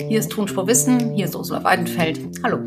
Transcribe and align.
Hier 0.00 0.18
ist 0.18 0.30
Tonspur 0.30 0.66
Wissen, 0.66 1.12
hier 1.14 1.26
ist 1.26 1.36
Ursula 1.36 1.62
Weidenfeld. 1.62 2.20
Hallo. 2.42 2.58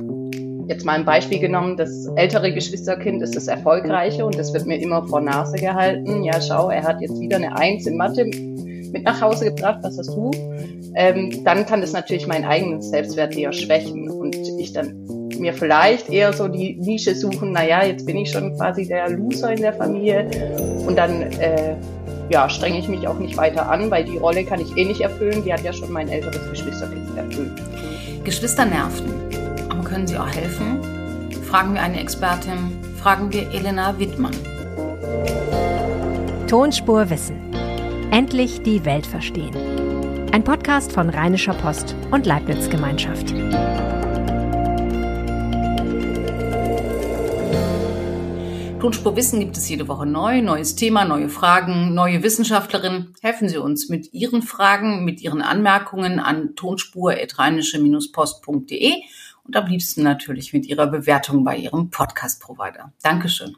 Jetzt 0.67 0.85
mal 0.85 0.93
ein 0.93 1.05
Beispiel 1.05 1.39
genommen, 1.39 1.77
das 1.77 2.07
ältere 2.15 2.53
Geschwisterkind 2.53 3.21
ist 3.21 3.35
das 3.35 3.47
Erfolgreiche 3.47 4.25
und 4.25 4.37
das 4.37 4.53
wird 4.53 4.65
mir 4.65 4.77
immer 4.77 5.05
vor 5.07 5.21
Nase 5.21 5.57
gehalten. 5.57 6.23
Ja, 6.23 6.41
schau, 6.41 6.69
er 6.69 6.83
hat 6.83 7.01
jetzt 7.01 7.19
wieder 7.19 7.37
eine 7.37 7.55
Eins 7.57 7.85
in 7.85 7.97
Mathe 7.97 8.25
mit 8.25 9.03
nach 9.03 9.21
Hause 9.21 9.53
gebracht, 9.53 9.79
was 9.83 9.97
hast 9.97 10.09
du? 10.09 10.31
Ähm, 10.95 11.43
dann 11.43 11.65
kann 11.65 11.81
das 11.81 11.93
natürlich 11.93 12.27
meinen 12.27 12.45
eigenen 12.45 12.81
Selbstwert 12.81 13.35
eher 13.35 13.53
schwächen 13.53 14.09
und 14.09 14.35
ich 14.35 14.73
dann 14.73 15.05
mir 15.37 15.53
vielleicht 15.53 16.09
eher 16.09 16.33
so 16.33 16.47
die 16.47 16.75
Nische 16.75 17.13
suchen, 17.13 17.51
naja, 17.51 17.83
jetzt 17.85 18.05
bin 18.05 18.17
ich 18.17 18.31
schon 18.31 18.55
quasi 18.55 18.87
der 18.87 19.09
Loser 19.09 19.51
in 19.51 19.61
der 19.61 19.73
Familie 19.73 20.29
und 20.87 20.97
dann 20.97 21.21
äh, 21.21 21.75
ja, 22.29 22.49
strenge 22.49 22.79
ich 22.79 22.87
mich 22.87 23.07
auch 23.07 23.19
nicht 23.19 23.37
weiter 23.37 23.69
an, 23.69 23.89
weil 23.89 24.03
die 24.03 24.17
Rolle 24.17 24.43
kann 24.43 24.59
ich 24.59 24.75
eh 24.77 24.85
nicht 24.85 25.01
erfüllen. 25.01 25.43
Die 25.43 25.53
hat 25.53 25.63
ja 25.63 25.73
schon 25.73 25.91
mein 25.91 26.09
älteres 26.09 26.49
Geschwisterkind 26.49 27.17
erfüllt. 27.17 27.61
Geschwister 28.23 28.65
nerven. 28.65 29.13
Aber 29.69 29.83
können 29.83 30.07
sie 30.07 30.17
auch 30.17 30.27
helfen? 30.27 30.79
Fragen 31.49 31.73
wir 31.73 31.81
eine 31.81 31.99
Expertin. 31.99 32.77
Fragen 33.01 33.31
wir 33.31 33.49
Elena 33.53 33.97
Wittmann. 33.97 34.35
Tonspur 36.47 37.09
Wissen. 37.09 37.37
Endlich 38.11 38.61
die 38.63 38.83
Welt 38.85 39.05
verstehen. 39.05 39.55
Ein 40.31 40.43
Podcast 40.43 40.91
von 40.91 41.09
Rheinischer 41.09 41.53
Post 41.53 41.95
und 42.11 42.25
Leibniz 42.25 42.69
Gemeinschaft. 42.69 43.33
Tonspur 48.87 49.17
Wissen 49.17 49.41
gibt 49.41 49.57
es 49.57 49.67
jede 49.67 49.89
Woche 49.89 50.05
neu, 50.05 50.41
neues 50.41 50.77
Thema, 50.77 51.03
neue 51.03 51.27
Fragen, 51.27 51.93
neue 51.93 52.23
Wissenschaftlerin. 52.23 53.13
Helfen 53.21 53.49
Sie 53.49 53.57
uns 53.57 53.89
mit 53.89 54.13
Ihren 54.13 54.41
Fragen, 54.41 55.03
mit 55.03 55.21
Ihren 55.21 55.41
Anmerkungen 55.41 56.21
an 56.21 56.55
tonspur-postde 56.55 58.49
und 59.43 59.57
am 59.57 59.67
liebsten 59.67 60.03
natürlich 60.03 60.53
mit 60.53 60.67
Ihrer 60.67 60.87
Bewertung 60.87 61.43
bei 61.43 61.57
Ihrem 61.57 61.89
Podcast-Provider. 61.89 62.93
Dankeschön. 63.03 63.57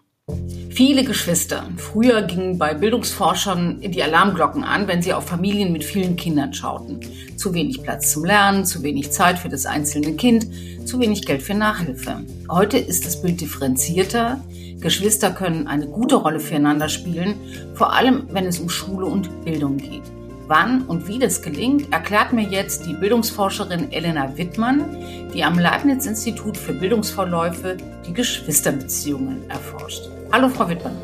Viele 0.79 1.03
Geschwister. 1.03 1.67
Früher 1.75 2.21
gingen 2.21 2.57
bei 2.57 2.73
Bildungsforschern 2.73 3.81
die 3.81 4.01
Alarmglocken 4.01 4.63
an, 4.63 4.87
wenn 4.87 5.01
sie 5.01 5.13
auf 5.13 5.25
Familien 5.25 5.73
mit 5.73 5.83
vielen 5.83 6.15
Kindern 6.15 6.53
schauten. 6.53 7.01
Zu 7.35 7.53
wenig 7.53 7.83
Platz 7.83 8.13
zum 8.13 8.23
Lernen, 8.23 8.65
zu 8.65 8.81
wenig 8.81 9.11
Zeit 9.11 9.39
für 9.39 9.49
das 9.49 9.65
einzelne 9.65 10.13
Kind, 10.13 10.47
zu 10.85 10.99
wenig 10.99 11.25
Geld 11.25 11.41
für 11.41 11.53
Nachhilfe. 11.53 12.23
Heute 12.49 12.77
ist 12.77 13.05
das 13.05 13.21
Bild 13.21 13.41
differenzierter. 13.41 14.39
Geschwister 14.79 15.31
können 15.31 15.67
eine 15.67 15.87
gute 15.87 16.15
Rolle 16.15 16.39
füreinander 16.39 16.87
spielen, 16.87 17.35
vor 17.73 17.91
allem 17.91 18.27
wenn 18.31 18.45
es 18.45 18.59
um 18.59 18.69
Schule 18.69 19.05
und 19.05 19.43
Bildung 19.43 19.77
geht. 19.77 20.03
Wann 20.47 20.83
und 20.83 21.07
wie 21.07 21.19
das 21.19 21.41
gelingt, 21.41 21.91
erklärt 21.91 22.33
mir 22.33 22.47
jetzt 22.49 22.85
die 22.87 22.93
Bildungsforscherin 22.93 23.91
Elena 23.91 24.35
Wittmann, 24.37 25.29
die 25.33 25.43
am 25.43 25.59
Leibniz-Institut 25.59 26.57
für 26.57 26.73
Bildungsverläufe 26.73 27.77
die 28.07 28.13
Geschwisterbeziehungen 28.13 29.47
erforscht. 29.49 30.09
Hallo, 30.31 30.47
Frau 30.47 30.69
Wittmann. 30.69 30.95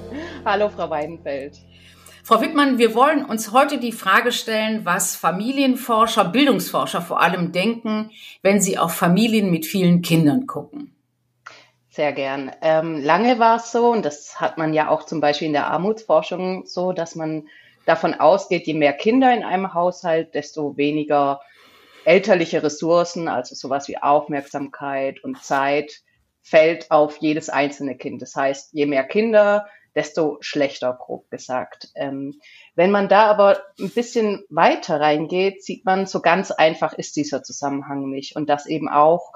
Hallo, 0.46 0.70
Frau 0.70 0.88
Weidenfeld. 0.88 1.58
Frau 2.24 2.42
Wittmann, 2.42 2.78
wir 2.78 2.94
wollen 2.94 3.26
uns 3.26 3.52
heute 3.52 3.80
die 3.80 3.92
Frage 3.92 4.32
stellen, 4.32 4.86
was 4.86 5.16
Familienforscher, 5.16 6.26
Bildungsforscher 6.26 7.02
vor 7.02 7.22
allem 7.22 7.52
denken, 7.52 8.12
wenn 8.44 8.62
sie 8.62 8.78
auf 8.78 8.94
Familien 8.94 9.50
mit 9.50 9.66
vielen 9.66 10.04
Kindern 10.04 10.46
gucken. 10.46 10.96
Sehr 11.90 12.14
gern. 12.14 12.52
Ähm, 12.62 13.02
lange 13.04 13.40
war 13.40 13.56
es 13.56 13.72
so, 13.72 13.92
und 13.92 14.06
das 14.06 14.40
hat 14.40 14.60
man 14.60 14.76
ja 14.76 14.90
auch 14.90 15.06
zum 15.06 15.22
Beispiel 15.22 15.48
in 15.48 15.54
der 15.54 15.68
Armutsforschung 15.68 16.68
so, 16.68 16.92
dass 16.92 17.16
man 17.16 17.48
davon 17.88 18.14
ausgeht, 18.14 18.68
je 18.68 18.76
mehr 18.76 18.94
Kinder 18.94 19.34
in 19.34 19.44
einem 19.44 19.74
Haushalt, 19.74 20.36
desto 20.36 20.78
weniger 20.78 21.42
elterliche 22.04 22.62
Ressourcen, 22.62 23.28
also 23.28 23.56
sowas 23.56 23.88
wie 23.88 23.98
Aufmerksamkeit 23.98 25.24
und 25.24 25.44
Zeit, 25.44 26.02
fällt 26.46 26.92
auf 26.92 27.18
jedes 27.18 27.50
einzelne 27.50 27.98
Kind. 27.98 28.22
Das 28.22 28.36
heißt, 28.36 28.70
je 28.74 28.86
mehr 28.86 29.04
Kinder, 29.04 29.66
desto 29.96 30.38
schlechter, 30.42 30.94
grob 30.94 31.30
gesagt. 31.32 31.90
Ähm, 31.96 32.40
wenn 32.76 32.92
man 32.92 33.10
da 33.10 33.26
aber 33.26 33.64
ein 33.80 33.90
bisschen 33.90 34.44
weiter 34.50 35.00
reingeht, 35.02 35.64
sieht 35.64 35.86
man, 35.86 36.06
so 36.06 36.22
ganz 36.22 36.52
einfach 36.52 36.94
ist 36.94 37.16
dieser 37.16 37.42
Zusammenhang 37.42 38.12
nicht. 38.12 38.36
Und 38.36 38.48
dass 38.48 38.68
eben 38.68 38.90
auch 38.90 39.32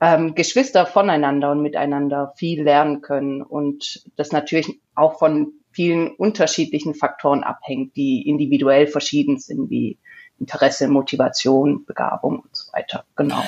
ähm, 0.00 0.34
Geschwister 0.34 0.86
voneinander 0.86 1.50
und 1.50 1.60
miteinander 1.60 2.32
viel 2.36 2.62
lernen 2.62 3.02
können 3.02 3.42
und 3.42 4.02
das 4.16 4.32
natürlich 4.32 4.80
auch 4.94 5.18
von 5.18 5.52
vielen 5.72 6.08
unterschiedlichen 6.08 6.94
Faktoren 6.94 7.44
abhängt, 7.44 7.96
die 7.96 8.26
individuell 8.26 8.86
verschieden 8.86 9.38
sind, 9.38 9.68
wie 9.68 9.98
Interesse, 10.38 10.88
Motivation, 10.88 11.84
Begabung 11.84 12.40
und 12.40 12.56
so 12.56 12.72
weiter. 12.72 13.04
Genau. 13.14 13.44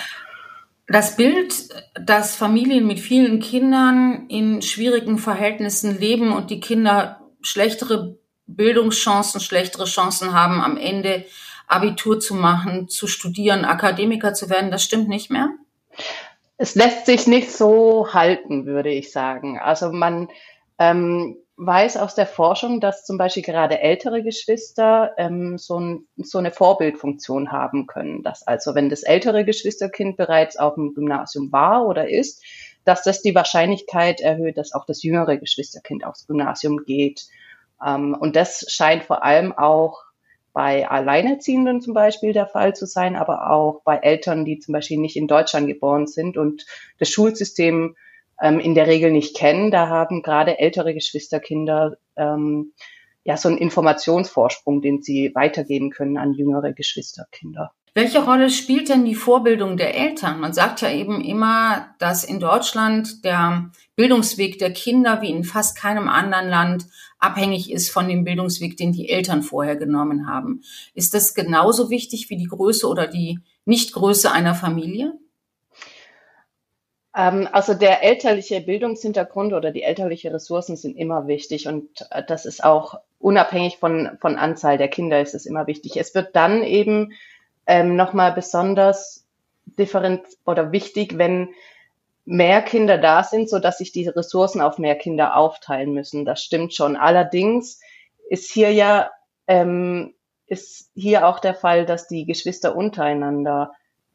Das 0.88 1.16
Bild, 1.16 1.69
dass 1.94 2.34
Familien 2.34 2.87
mit 2.87 3.00
vielen 3.00 3.41
Kindern 3.41 4.26
in 4.28 4.62
schwierigen 4.62 5.19
Verhältnissen 5.19 5.98
leben 5.98 6.32
und 6.32 6.50
die 6.50 6.60
Kinder 6.60 7.20
schlechtere 7.41 8.19
Bildungschancen, 8.47 9.41
schlechtere 9.41 9.84
Chancen 9.84 10.32
haben, 10.32 10.60
am 10.60 10.76
Ende 10.76 11.25
Abitur 11.66 12.20
zu 12.20 12.34
machen, 12.34 12.88
zu 12.88 13.06
studieren, 13.06 13.65
Akademiker 13.65 14.34
zu 14.34 14.50
werden, 14.50 14.70
das 14.70 14.82
stimmt 14.82 15.09
nicht 15.09 15.31
mehr? 15.31 15.50
Es 16.59 16.75
lässt 16.75 17.06
sich 17.06 17.26
nicht 17.26 17.50
so 17.50 18.12
halten, 18.12 18.66
würde 18.66 18.91
ich 18.91 19.10
sagen. 19.10 19.59
Also 19.59 19.91
man 19.91 20.28
ähm, 20.78 21.37
weiß 21.56 21.96
aus 21.98 22.14
der 22.14 22.26
Forschung, 22.26 22.80
dass 22.80 23.04
zum 23.04 23.18
Beispiel 23.18 23.42
gerade 23.42 23.80
ältere 23.80 24.22
Geschwister 24.22 25.12
ähm, 25.18 25.58
so, 25.58 25.78
ein, 25.78 26.06
so 26.16 26.38
eine 26.38 26.50
Vorbildfunktion 26.50 27.52
haben 27.52 27.86
können. 27.86 28.22
Dass 28.22 28.46
also, 28.46 28.74
wenn 28.74 28.88
das 28.88 29.02
ältere 29.02 29.44
Geschwisterkind 29.44 30.16
bereits 30.16 30.56
auf 30.56 30.74
dem 30.74 30.94
Gymnasium 30.94 31.52
war 31.52 31.86
oder 31.86 32.08
ist, 32.08 32.42
dass 32.84 33.02
das 33.02 33.22
die 33.22 33.34
Wahrscheinlichkeit 33.34 34.20
erhöht, 34.20 34.56
dass 34.56 34.72
auch 34.72 34.86
das 34.86 35.02
jüngere 35.02 35.36
Geschwisterkind 35.36 36.04
aufs 36.04 36.26
Gymnasium 36.26 36.84
geht. 36.84 37.26
Ähm, 37.84 38.16
und 38.19 38.34
das 38.34 38.64
scheint 38.69 39.04
vor 39.04 39.22
allem 39.22 39.52
auch 39.52 40.02
bei 40.52 40.88
Alleinerziehenden 40.88 41.80
zum 41.80 41.94
Beispiel 41.94 42.32
der 42.32 42.46
Fall 42.46 42.74
zu 42.74 42.86
sein, 42.86 43.16
aber 43.16 43.50
auch 43.50 43.82
bei 43.84 43.96
Eltern, 43.96 44.44
die 44.44 44.58
zum 44.58 44.72
Beispiel 44.72 44.98
nicht 44.98 45.16
in 45.16 45.26
Deutschland 45.26 45.66
geboren 45.66 46.06
sind 46.06 46.36
und 46.36 46.66
das 46.98 47.08
Schulsystem 47.08 47.96
ähm, 48.42 48.58
in 48.58 48.75
der 48.75 48.86
Regel 48.86 49.10
nicht 49.10 49.36
kennen. 49.36 49.70
Da 49.70 49.88
haben 49.88 50.22
gerade 50.22 50.58
ältere 50.58 50.92
Geschwisterkinder 50.92 51.97
ähm, 52.16 52.72
ja 53.25 53.36
so 53.36 53.48
einen 53.48 53.58
Informationsvorsprung, 53.58 54.82
den 54.82 55.00
sie 55.00 55.30
weitergeben 55.34 55.91
können 55.91 56.19
an 56.19 56.34
jüngere 56.34 56.72
Geschwisterkinder. 56.72 57.72
Welche 57.94 58.25
Rolle 58.25 58.48
spielt 58.48 58.88
denn 58.88 59.04
die 59.04 59.14
Vorbildung 59.14 59.76
der 59.76 59.94
Eltern? 59.94 60.41
Man 60.41 60.54
sagt 60.54 60.81
ja 60.81 60.91
eben 60.91 61.20
immer, 61.20 61.94
dass 61.98 62.25
in 62.25 62.41
Deutschland 62.41 63.22
der 63.22 63.70
Bildungsweg 63.97 64.58
der 64.58 64.72
Kinder 64.72 65.20
wie 65.20 65.31
in 65.31 65.44
fast 65.44 65.76
keinem 65.76 66.08
anderen 66.08 66.48
Land 66.48 66.86
abhängig 67.19 67.70
ist 67.70 67.91
von 67.91 68.08
dem 68.08 68.25
Bildungsweg, 68.25 68.78
den 68.78 68.92
die 68.92 69.10
Eltern 69.10 69.42
vorher 69.42 69.76
genommen 69.76 70.26
haben. 70.26 70.62
Ist 70.94 71.12
das 71.12 71.34
genauso 71.34 71.91
wichtig 71.91 72.31
wie 72.31 72.38
die 72.38 72.48
Größe 72.48 72.88
oder 72.88 73.06
die 73.06 73.41
Nichtgröße 73.66 74.32
einer 74.32 74.54
Familie? 74.54 75.12
Ähm, 77.15 77.49
also 77.53 77.75
der 77.75 78.03
elterliche 78.03 78.61
Bildungshintergrund 78.61 79.53
oder 79.53 79.71
die 79.71 79.83
elterliche 79.83 80.33
Ressourcen 80.33 80.77
sind 80.77 80.97
immer 80.97 81.27
wichtig 81.27 81.69
und 81.69 81.89
äh, 82.11 82.23
das 82.27 82.47
ist 82.47 82.65
auch 82.65 83.00
unabhängig 83.19 83.78
von, 83.78 84.17
von 84.21 84.37
Anzahl 84.37 84.78
der 84.78 84.89
Kinder 84.89 85.21
ist 85.21 85.34
es 85.34 85.47
immer 85.47 85.67
wichtig. 85.67 85.97
Es 85.97 86.15
wird 86.15 86.34
dann 86.34 86.62
eben 86.62 87.12
ähm, 87.67 87.97
nochmal 87.97 88.33
besonders 88.33 89.25
different 89.78 90.23
oder 90.45 90.73
wichtig, 90.73 91.19
wenn 91.19 91.50
mehr 92.25 92.62
Kinder 92.62 92.99
da 92.99 93.23
sind, 93.25 93.49
so 93.49 93.59
dass 93.59 93.79
sich 93.79 93.93
die 93.93 94.09
Ressourcen 94.09 94.61
auf 94.61 94.79
mehr 94.79 94.97
Kinder 94.97 95.37
aufteilen 95.37 95.93
müssen. 95.93 96.25
Das 96.25 96.43
stimmt 96.43 96.75
schon. 96.75 96.97
Allerdings 96.97 97.81
ist 98.29 98.50
hier 98.50 98.73
ja 98.73 99.11
ähm, 99.47 100.15
ist 100.47 100.91
hier 100.94 101.27
auch 101.27 101.41
der 101.41 101.55
Fall, 101.55 101.87
dass 101.87 102.09
die 102.09 102.27
Geschwister 102.27 102.77
untereinander 102.77 103.73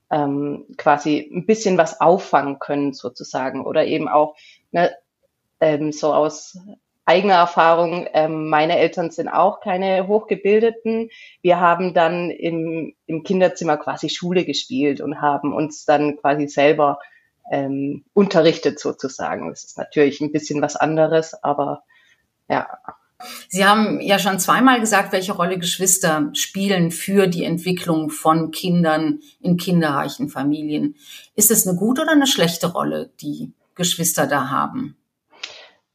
ähm, 0.09 0.66
quasi 0.78 1.29
ein 1.34 1.46
bisschen 1.46 1.78
was 1.78 1.99
auffangen 1.99 2.59
können 2.59 2.93
sozusagen 2.93 3.66
oder 3.66 3.85
eben 3.85 4.08
auch 4.08 4.35
ne, 4.72 4.96
ähm, 5.59 5.91
so 5.91 6.14
aus 6.14 6.58
eigene 7.08 7.34
Erfahrung, 7.34 8.05
ähm, 8.14 8.49
meine 8.49 8.78
Eltern 8.78 9.11
sind 9.11 9.29
auch 9.29 9.61
keine 9.61 10.08
Hochgebildeten. 10.08 11.09
Wir 11.41 11.59
haben 11.59 11.93
dann 11.93 12.29
im, 12.29 12.96
im 13.05 13.23
Kinderzimmer 13.23 13.78
quasi 13.78 14.09
Schule 14.09 14.43
gespielt 14.43 14.99
und 14.99 15.22
haben 15.22 15.53
uns 15.53 15.85
dann 15.85 16.17
quasi 16.17 16.49
selber 16.49 16.99
ähm, 17.49 18.03
unterrichtet 18.14 18.79
sozusagen. 18.79 19.49
Das 19.49 19.64
ist 19.64 19.78
natürlich 19.78 20.20
ein 20.20 20.34
bisschen 20.34 20.61
was 20.61 20.76
anderes, 20.76 21.34
aber 21.43 21.84
ja. 22.49 22.67
Sie 23.49 23.66
haben 23.66 23.99
ja 23.99 24.19
schon 24.19 24.40
zweimal 24.40 24.79
gesagt, 24.79 25.11
welche 25.11 25.34
Rolle 25.34 25.58
Geschwister 25.58 26.29
spielen 26.34 26.91
für 26.91 27.28
die 27.28 27.46
Entwicklung 27.46 28.09
von 28.11 28.52
Kindern 28.52 29.22
in 29.41 29.58
kinderreichen 29.58 30.29
Familien. 30.29 30.96
Ist 31.35 31.49
es 31.49 31.67
eine 31.67 31.78
gute 31.78 32.03
oder 32.03 32.11
eine 32.11 32.28
schlechte 32.28 32.67
Rolle, 32.67 33.09
die 33.22 33.52
Geschwister 33.73 34.28
da 34.28 34.49
haben? 34.49 34.97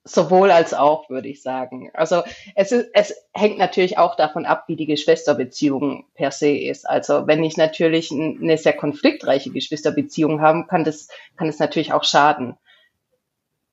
Sowohl 0.04 0.50
als 0.50 0.74
auch, 0.74 1.08
würde 1.10 1.28
ich 1.28 1.42
sagen. 1.42 1.92
Also 1.94 2.24
es, 2.56 2.72
ist, 2.72 2.88
es 2.92 3.14
hängt 3.32 3.58
natürlich 3.58 3.98
auch 3.98 4.16
davon 4.16 4.44
ab, 4.44 4.64
wie 4.66 4.74
die 4.74 4.86
Geschwisterbeziehung 4.86 6.06
per 6.14 6.32
se 6.32 6.50
ist. 6.50 6.88
Also 6.88 7.28
wenn 7.28 7.44
ich 7.44 7.56
natürlich 7.56 8.10
eine 8.10 8.58
sehr 8.58 8.72
konfliktreiche 8.72 9.50
Geschwisterbeziehung 9.50 10.40
habe, 10.40 10.66
kann 10.66 10.82
das, 10.82 11.06
kann 11.36 11.46
das 11.46 11.60
natürlich 11.60 11.92
auch 11.92 12.02
schaden. 12.02 12.56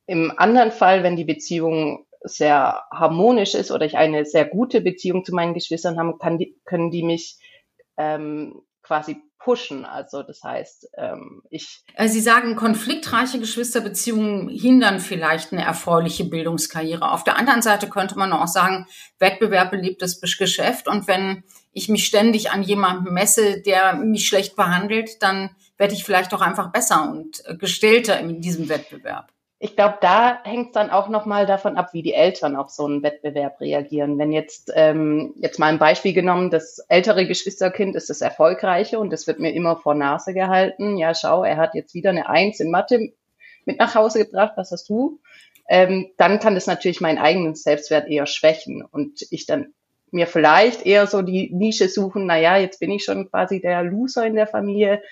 Im 0.05 0.31
anderen 0.37 0.71
Fall, 0.71 1.01
wenn 1.01 1.15
die 1.15 1.25
Beziehung 1.25 2.05
sehr 2.21 2.83
harmonisch 2.91 3.55
ist 3.55 3.71
oder 3.71 3.85
ich 3.85 3.97
eine 3.97 4.25
sehr 4.25 4.45
gute 4.45 4.81
Beziehung 4.81 5.23
zu 5.23 5.33
meinen 5.33 5.53
Geschwistern 5.53 5.97
habe, 5.97 6.17
die, 6.37 6.55
können 6.65 6.91
die 6.91 7.03
mich 7.03 7.37
ähm, 7.97 8.61
quasi 8.83 9.17
pushen. 9.39 9.85
Also 9.85 10.21
das 10.21 10.43
heißt, 10.43 10.89
ähm, 10.97 11.41
ich. 11.49 11.83
Äh, 11.95 12.09
Sie 12.09 12.19
sagen, 12.19 12.55
konfliktreiche 12.55 13.39
Geschwisterbeziehungen 13.39 14.49
hindern 14.49 14.99
vielleicht 14.99 15.53
eine 15.53 15.63
erfreuliche 15.63 16.25
Bildungskarriere. 16.25 17.11
Auf 17.11 17.23
der 17.23 17.37
anderen 17.37 17.61
Seite 17.61 17.89
könnte 17.89 18.17
man 18.17 18.33
auch 18.33 18.47
sagen, 18.47 18.85
Wettbewerb 19.17 19.71
belebt 19.71 20.01
das 20.01 20.19
Geschäft 20.19 20.87
und 20.87 21.07
wenn 21.07 21.43
ich 21.71 21.87
mich 21.87 22.05
ständig 22.05 22.51
an 22.51 22.63
jemanden 22.63 23.13
messe, 23.13 23.61
der 23.61 23.93
mich 23.95 24.27
schlecht 24.27 24.55
behandelt, 24.55 25.21
dann 25.23 25.51
werde 25.77 25.93
ich 25.93 26.03
vielleicht 26.03 26.33
auch 26.33 26.41
einfach 26.41 26.71
besser 26.71 27.09
und 27.09 27.41
äh, 27.45 27.55
gestellter 27.55 28.19
in 28.19 28.41
diesem 28.41 28.67
Wettbewerb 28.67 29.31
ich 29.61 29.75
glaube, 29.75 29.97
da 29.99 30.41
hängt 30.43 30.67
es 30.67 30.71
dann 30.71 30.89
auch 30.89 31.09
nochmal 31.09 31.45
davon 31.45 31.75
ab, 31.75 31.89
wie 31.91 32.01
die 32.01 32.13
Eltern 32.13 32.55
auf 32.55 32.69
so 32.69 32.85
einen 32.85 33.03
Wettbewerb 33.03 33.59
reagieren. 33.59 34.17
Wenn 34.17 34.31
jetzt, 34.31 34.71
ähm, 34.73 35.33
jetzt 35.35 35.59
mal 35.59 35.67
ein 35.67 35.79
Beispiel 35.79 36.13
genommen, 36.13 36.49
das 36.49 36.79
ältere 36.87 37.27
Geschwisterkind 37.27 37.93
ist 37.97 38.09
das 38.09 38.21
Erfolgreiche 38.21 38.99
und 38.99 39.11
das 39.11 39.27
wird 39.27 39.39
mir 39.39 39.53
immer 39.53 39.75
vor 39.75 39.95
Nase 39.95 40.33
gehalten. 40.33 40.97
Ja, 40.97 41.13
schau, 41.13 41.43
er 41.43 41.57
hat 41.57 41.75
jetzt 41.75 41.93
wieder 41.93 42.11
eine 42.11 42.29
Eins 42.29 42.61
in 42.61 42.71
Mathe 42.71 43.11
mit 43.65 43.79
nach 43.79 43.95
Hause 43.95 44.25
gebracht, 44.25 44.53
was 44.55 44.71
hast 44.71 44.87
du? 44.87 45.19
Ähm, 45.67 46.09
dann 46.15 46.39
kann 46.39 46.55
das 46.55 46.65
natürlich 46.65 47.01
meinen 47.01 47.17
eigenen 47.19 47.53
Selbstwert 47.53 48.07
eher 48.07 48.27
schwächen 48.27 48.81
und 48.83 49.27
ich 49.29 49.45
dann 49.45 49.73
mir 50.11 50.25
vielleicht 50.25 50.85
eher 50.85 51.05
so 51.05 51.21
die 51.21 51.53
Nische 51.53 51.89
suchen, 51.89 52.25
na 52.25 52.39
ja, 52.39 52.57
jetzt 52.57 52.79
bin 52.79 52.91
ich 52.91 53.03
schon 53.03 53.29
quasi 53.29 53.59
der 53.59 53.83
Loser 53.83 54.25
in 54.25 54.35
der 54.35 54.47
Familie 54.47 55.03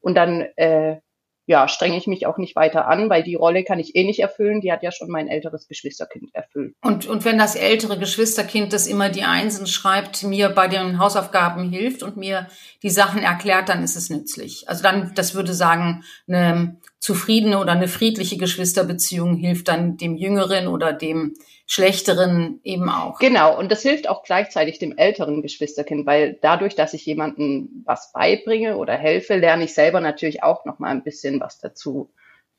und 0.00 0.14
dann 0.14 0.42
äh, 0.56 0.98
ja, 1.46 1.68
strenge 1.68 1.96
ich 1.96 2.06
mich 2.06 2.26
auch 2.26 2.38
nicht 2.38 2.56
weiter 2.56 2.88
an, 2.88 3.10
weil 3.10 3.22
die 3.22 3.34
Rolle 3.34 3.64
kann 3.64 3.78
ich 3.78 3.94
eh 3.94 4.04
nicht 4.04 4.20
erfüllen. 4.20 4.60
Die 4.60 4.72
hat 4.72 4.82
ja 4.82 4.92
schon 4.92 5.10
mein 5.10 5.28
älteres 5.28 5.68
Geschwisterkind 5.68 6.34
erfüllt. 6.34 6.74
Und, 6.80 7.06
und 7.06 7.24
wenn 7.24 7.36
das 7.36 7.54
ältere 7.54 7.98
Geschwisterkind, 7.98 8.72
das 8.72 8.86
immer 8.86 9.10
die 9.10 9.24
Einsen 9.24 9.66
schreibt, 9.66 10.22
mir 10.22 10.48
bei 10.48 10.68
den 10.68 10.98
Hausaufgaben 10.98 11.68
hilft 11.70 12.02
und 12.02 12.16
mir 12.16 12.48
die 12.82 12.90
Sachen 12.90 13.22
erklärt, 13.22 13.68
dann 13.68 13.82
ist 13.82 13.96
es 13.96 14.08
nützlich. 14.08 14.68
Also 14.68 14.82
dann, 14.82 15.12
das 15.14 15.34
würde 15.34 15.52
sagen, 15.52 16.04
eine 16.26 16.78
zufriedene 17.04 17.58
oder 17.58 17.72
eine 17.72 17.86
friedliche 17.86 18.38
Geschwisterbeziehung 18.38 19.36
hilft 19.36 19.68
dann 19.68 19.98
dem 19.98 20.16
Jüngeren 20.16 20.68
oder 20.68 20.94
dem 20.94 21.34
schlechteren 21.66 22.60
eben 22.64 22.88
auch. 22.88 23.18
Genau, 23.18 23.58
und 23.58 23.70
das 23.70 23.82
hilft 23.82 24.08
auch 24.08 24.22
gleichzeitig 24.22 24.78
dem 24.78 24.96
älteren 24.96 25.42
Geschwisterkind, 25.42 26.06
weil 26.06 26.38
dadurch, 26.40 26.76
dass 26.76 26.94
ich 26.94 27.04
jemandem 27.04 27.82
was 27.84 28.10
beibringe 28.14 28.78
oder 28.78 28.94
helfe, 28.94 29.36
lerne 29.36 29.64
ich 29.64 29.74
selber 29.74 30.00
natürlich 30.00 30.42
auch 30.42 30.64
noch 30.64 30.78
mal 30.78 30.92
ein 30.92 31.04
bisschen 31.04 31.40
was 31.40 31.58
dazu. 31.58 32.10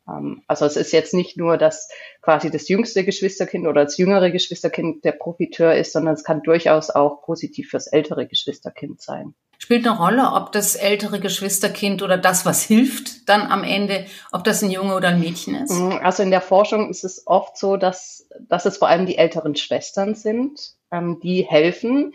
Ähm, 0.07 0.43
also 0.45 0.65
es 0.65 0.75
ist 0.75 0.93
jetzt 0.93 1.15
nicht 1.15 1.37
nur, 1.37 1.57
dass 1.57 1.89
quasi 2.21 2.51
das 2.51 2.67
jüngste 2.67 3.03
Geschwisterkind 3.03 3.65
oder 3.65 3.85
das 3.85 3.97
jüngere 3.97 4.29
Geschwisterkind 4.29 5.03
der 5.03 5.13
Profiteur 5.13 5.73
ist, 5.75 5.91
sondern 5.91 6.13
es 6.13 6.23
kann 6.23 6.43
durchaus 6.43 6.91
auch 6.91 7.23
positiv 7.23 7.71
fürs 7.71 7.87
ältere 7.87 8.27
Geschwisterkind 8.27 9.01
sein. 9.01 9.33
Spielt 9.57 9.87
eine 9.87 9.97
Rolle, 9.97 10.31
ob 10.33 10.51
das 10.51 10.75
ältere 10.75 11.19
Geschwisterkind 11.19 12.03
oder 12.03 12.17
das, 12.17 12.45
was 12.45 12.63
hilft, 12.63 13.29
dann 13.29 13.51
am 13.51 13.63
Ende, 13.63 14.05
ob 14.31 14.43
das 14.43 14.61
ein 14.61 14.71
Junge 14.71 14.95
oder 14.95 15.09
ein 15.09 15.19
Mädchen 15.19 15.55
ist? 15.55 15.71
Mm, 15.71 15.93
also 16.03 16.23
in 16.23 16.31
der 16.31 16.41
Forschung 16.41 16.89
ist 16.89 17.03
es 17.03 17.25
oft 17.25 17.57
so, 17.57 17.77
dass, 17.77 18.27
dass 18.47 18.65
es 18.65 18.77
vor 18.77 18.89
allem 18.89 19.05
die 19.05 19.17
älteren 19.17 19.55
Schwestern 19.55 20.15
sind, 20.15 20.75
ähm, 20.91 21.19
die 21.21 21.43
helfen. 21.43 22.13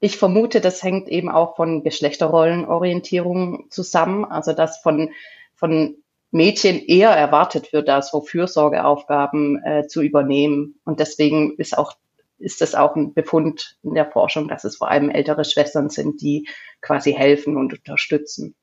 Ich 0.00 0.18
vermute, 0.18 0.60
das 0.60 0.82
hängt 0.82 1.08
eben 1.08 1.30
auch 1.30 1.56
von 1.56 1.82
Geschlechterrollenorientierung 1.82 3.66
zusammen, 3.70 4.24
also 4.24 4.52
dass 4.52 4.78
von, 4.78 5.10
von 5.54 5.96
Mädchen 6.30 6.84
eher 6.84 7.10
erwartet 7.10 7.72
wird, 7.72 7.88
da 7.88 8.02
so 8.02 8.20
Fürsorgeaufgaben 8.20 9.62
äh, 9.64 9.86
zu 9.86 10.02
übernehmen. 10.02 10.78
Und 10.84 11.00
deswegen 11.00 11.56
ist 11.56 11.78
auch 11.78 11.94
ist 12.38 12.60
das 12.60 12.74
auch 12.74 12.96
ein 12.96 13.14
Befund 13.14 13.76
in 13.82 13.94
der 13.94 14.10
Forschung, 14.10 14.48
dass 14.48 14.64
es 14.64 14.76
vor 14.76 14.90
allem 14.90 15.10
ältere 15.10 15.44
Schwestern 15.44 15.88
sind, 15.88 16.20
die 16.20 16.48
quasi 16.80 17.12
helfen 17.12 17.56
und 17.56 17.72
unterstützen. 17.72 18.54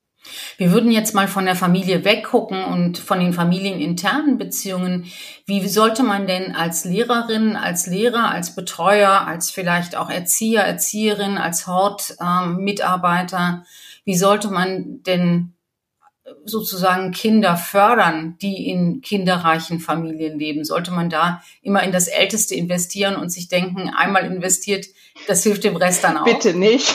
Wir 0.56 0.72
würden 0.72 0.90
jetzt 0.90 1.14
mal 1.14 1.28
von 1.28 1.44
der 1.44 1.54
Familie 1.54 2.04
weggucken 2.04 2.64
und 2.64 2.96
von 2.96 3.20
den 3.20 3.34
familieninternen 3.34 4.38
Beziehungen. 4.38 5.04
Wie 5.46 5.66
sollte 5.68 6.02
man 6.02 6.26
denn 6.26 6.54
als 6.54 6.84
Lehrerin, 6.84 7.56
als 7.56 7.86
Lehrer, 7.86 8.30
als 8.30 8.54
Betreuer, 8.54 9.26
als 9.26 9.50
vielleicht 9.50 9.96
auch 9.96 10.08
Erzieher, 10.08 10.62
Erzieherin, 10.62 11.36
als 11.36 11.66
Hortmitarbeiter, 11.66 13.36
ähm, 13.38 13.62
wie 14.04 14.16
sollte 14.16 14.48
man 14.48 15.02
denn 15.02 15.54
sozusagen 16.44 17.10
Kinder 17.10 17.56
fördern, 17.56 18.36
die 18.40 18.68
in 18.68 19.00
kinderreichen 19.02 19.78
Familien 19.78 20.38
leben? 20.38 20.64
Sollte 20.64 20.90
man 20.90 21.10
da 21.10 21.42
immer 21.62 21.82
in 21.82 21.92
das 21.92 22.08
Älteste 22.08 22.54
investieren 22.54 23.16
und 23.16 23.30
sich 23.30 23.48
denken, 23.48 23.90
einmal 23.90 24.24
investiert, 24.24 24.86
das 25.28 25.42
hilft 25.42 25.64
dem 25.64 25.76
Rest 25.76 26.04
dann 26.04 26.16
auch? 26.16 26.24
Bitte 26.24 26.54
nicht. 26.54 26.94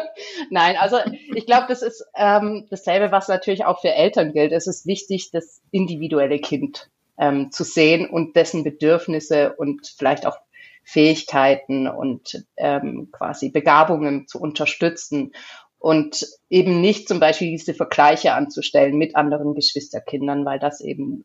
Nein, 0.50 0.76
also 0.76 0.98
ich 1.34 1.46
glaube, 1.46 1.66
das 1.68 1.82
ist 1.82 2.04
ähm, 2.16 2.66
dasselbe, 2.70 3.12
was 3.12 3.28
natürlich 3.28 3.64
auch 3.64 3.80
für 3.80 3.92
Eltern 3.92 4.32
gilt. 4.32 4.52
Es 4.52 4.66
ist 4.66 4.86
wichtig, 4.86 5.30
das 5.32 5.60
individuelle 5.70 6.38
Kind 6.38 6.88
ähm, 7.18 7.50
zu 7.50 7.64
sehen 7.64 8.08
und 8.08 8.36
dessen 8.36 8.64
Bedürfnisse 8.64 9.54
und 9.54 9.94
vielleicht 9.96 10.26
auch 10.26 10.38
Fähigkeiten 10.84 11.86
und 11.86 12.46
ähm, 12.56 13.10
quasi 13.12 13.50
Begabungen 13.50 14.26
zu 14.26 14.40
unterstützen 14.40 15.32
und 15.78 16.26
eben 16.50 16.80
nicht 16.80 17.08
zum 17.08 17.20
Beispiel 17.20 17.50
diese 17.50 17.74
Vergleiche 17.74 18.34
anzustellen 18.34 18.96
mit 18.96 19.16
anderen 19.16 19.54
Geschwisterkindern, 19.54 20.44
weil 20.44 20.58
das 20.58 20.80
eben 20.80 21.24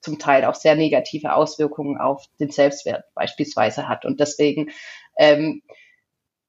zum 0.00 0.18
Teil 0.18 0.44
auch 0.44 0.54
sehr 0.54 0.76
negative 0.76 1.34
Auswirkungen 1.34 1.98
auf 1.98 2.24
den 2.38 2.50
Selbstwert 2.50 3.04
beispielsweise 3.14 3.86
hat. 3.88 4.06
Und 4.06 4.18
deswegen 4.18 4.70
ähm, 5.18 5.62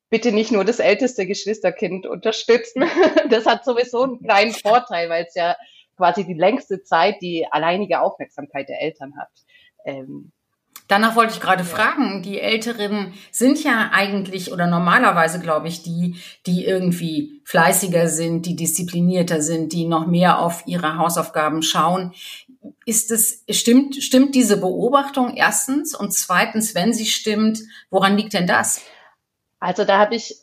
bitte 0.09 0.31
nicht 0.31 0.51
nur 0.51 0.63
das 0.63 0.79
älteste 0.79 1.25
Geschwisterkind 1.25 2.05
unterstützen. 2.05 2.83
Das 3.29 3.45
hat 3.45 3.65
sowieso 3.65 4.03
einen 4.03 4.21
kleinen 4.21 4.51
Vorteil, 4.51 5.09
weil 5.09 5.25
es 5.25 5.35
ja 5.35 5.55
quasi 5.95 6.25
die 6.25 6.33
längste 6.33 6.83
Zeit 6.83 7.21
die 7.21 7.45
alleinige 7.49 8.01
Aufmerksamkeit 8.01 8.67
der 8.69 8.81
Eltern 8.81 9.13
hat. 9.17 9.29
Ähm, 9.85 10.31
Danach 10.91 11.15
wollte 11.15 11.31
ich 11.31 11.39
gerade 11.39 11.63
fragen, 11.63 12.21
die 12.21 12.41
Älteren 12.41 13.13
sind 13.31 13.63
ja 13.63 13.91
eigentlich 13.93 14.51
oder 14.51 14.67
normalerweise, 14.67 15.39
glaube 15.39 15.69
ich, 15.69 15.83
die, 15.83 16.17
die 16.45 16.65
irgendwie 16.65 17.41
fleißiger 17.45 18.09
sind, 18.09 18.45
die 18.45 18.57
disziplinierter 18.57 19.41
sind, 19.41 19.71
die 19.71 19.85
noch 19.85 20.05
mehr 20.05 20.39
auf 20.39 20.63
ihre 20.65 20.97
Hausaufgaben 20.97 21.61
schauen. 21.63 22.13
Ist 22.85 23.09
es, 23.09 23.45
stimmt, 23.49 24.03
stimmt 24.03 24.35
diese 24.35 24.57
Beobachtung 24.57 25.37
erstens? 25.37 25.95
Und 25.95 26.11
zweitens, 26.11 26.75
wenn 26.75 26.91
sie 26.91 27.05
stimmt, 27.05 27.61
woran 27.89 28.17
liegt 28.17 28.33
denn 28.33 28.45
das? 28.45 28.81
Also 29.61 29.85
da 29.85 29.97
habe 29.97 30.15
ich 30.15 30.41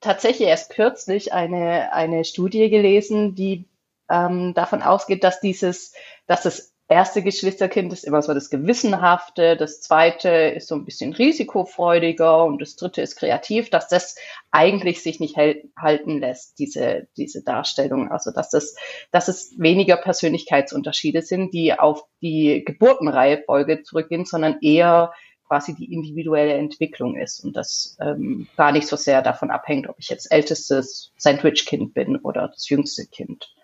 tatsächlich 0.00 0.48
erst 0.48 0.70
kürzlich 0.70 1.32
eine, 1.32 1.92
eine 1.92 2.24
Studie 2.24 2.68
gelesen, 2.68 3.36
die 3.36 3.68
ähm, 4.10 4.54
davon 4.54 4.82
ausgeht, 4.82 5.22
dass 5.22 5.38
dieses, 5.38 5.92
dass 6.26 6.46
es 6.46 6.73
erste 6.94 7.22
Geschwisterkind 7.22 7.92
ist 7.92 8.04
immer 8.04 8.22
so 8.22 8.32
das 8.32 8.50
Gewissenhafte, 8.50 9.56
das 9.56 9.80
zweite 9.80 10.28
ist 10.28 10.68
so 10.68 10.76
ein 10.76 10.84
bisschen 10.84 11.12
risikofreudiger 11.12 12.44
und 12.44 12.62
das 12.62 12.76
dritte 12.76 13.02
ist 13.02 13.16
kreativ, 13.16 13.68
dass 13.68 13.88
das 13.88 14.14
eigentlich 14.52 15.02
sich 15.02 15.18
nicht 15.18 15.36
halten 15.36 16.20
lässt, 16.20 16.58
diese, 16.60 17.08
diese 17.16 17.42
Darstellung. 17.42 18.12
Also, 18.12 18.30
dass 18.30 18.50
das, 18.50 18.76
dass 19.10 19.26
es 19.26 19.54
weniger 19.58 19.96
Persönlichkeitsunterschiede 19.96 21.22
sind, 21.22 21.52
die 21.52 21.76
auf 21.76 22.04
die 22.22 22.62
Geburtenreihefolge 22.64 23.82
zurückgehen, 23.82 24.24
sondern 24.24 24.58
eher 24.60 25.12
quasi 25.48 25.74
die 25.74 25.92
individuelle 25.92 26.54
Entwicklung 26.54 27.16
ist 27.16 27.40
und 27.44 27.56
das 27.56 27.96
ähm, 28.00 28.46
gar 28.56 28.72
nicht 28.72 28.86
so 28.86 28.96
sehr 28.96 29.20
davon 29.20 29.50
abhängt, 29.50 29.88
ob 29.88 29.96
ich 29.98 30.08
jetzt 30.08 30.30
ältestes 30.30 31.12
Sandwich-Kind 31.16 31.92
bin 31.92 32.16
oder 32.16 32.48
das 32.48 32.68
jüngste 32.68 33.04
Kind. 33.06 33.54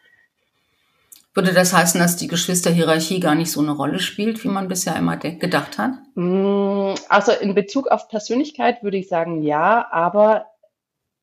Würde 1.32 1.52
das 1.52 1.72
heißen, 1.72 2.00
dass 2.00 2.16
die 2.16 2.26
Geschwisterhierarchie 2.26 3.20
gar 3.20 3.36
nicht 3.36 3.52
so 3.52 3.60
eine 3.60 3.70
Rolle 3.70 4.00
spielt, 4.00 4.42
wie 4.42 4.48
man 4.48 4.66
bisher 4.66 4.96
immer 4.96 5.16
gedacht 5.16 5.78
hat? 5.78 5.92
Mm, 6.14 6.94
also 7.08 7.30
in 7.32 7.54
Bezug 7.54 7.86
auf 7.86 8.08
Persönlichkeit 8.08 8.82
würde 8.82 8.96
ich 8.96 9.08
sagen 9.08 9.42
ja, 9.42 9.86
aber 9.92 10.46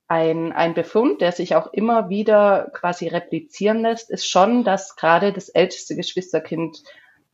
ein, 0.08 0.54
ein 0.54 0.74
Befund, 0.74 1.20
der 1.20 1.34
sich 1.34 1.56
auch 1.56 1.74
immer 1.74 2.10
wieder 2.10 2.72
quasi 2.74 3.08
replizieren 3.08 3.82
lässt, 3.82 4.10
ist 4.10 4.30
schon, 4.30 4.64
dass 4.64 4.96
gerade 4.96 5.34
das 5.34 5.50
älteste 5.50 5.98
Geschwisterkind, 5.98 6.84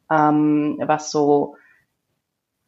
ähm, 0.10 0.80
was 0.84 1.12
so 1.12 1.56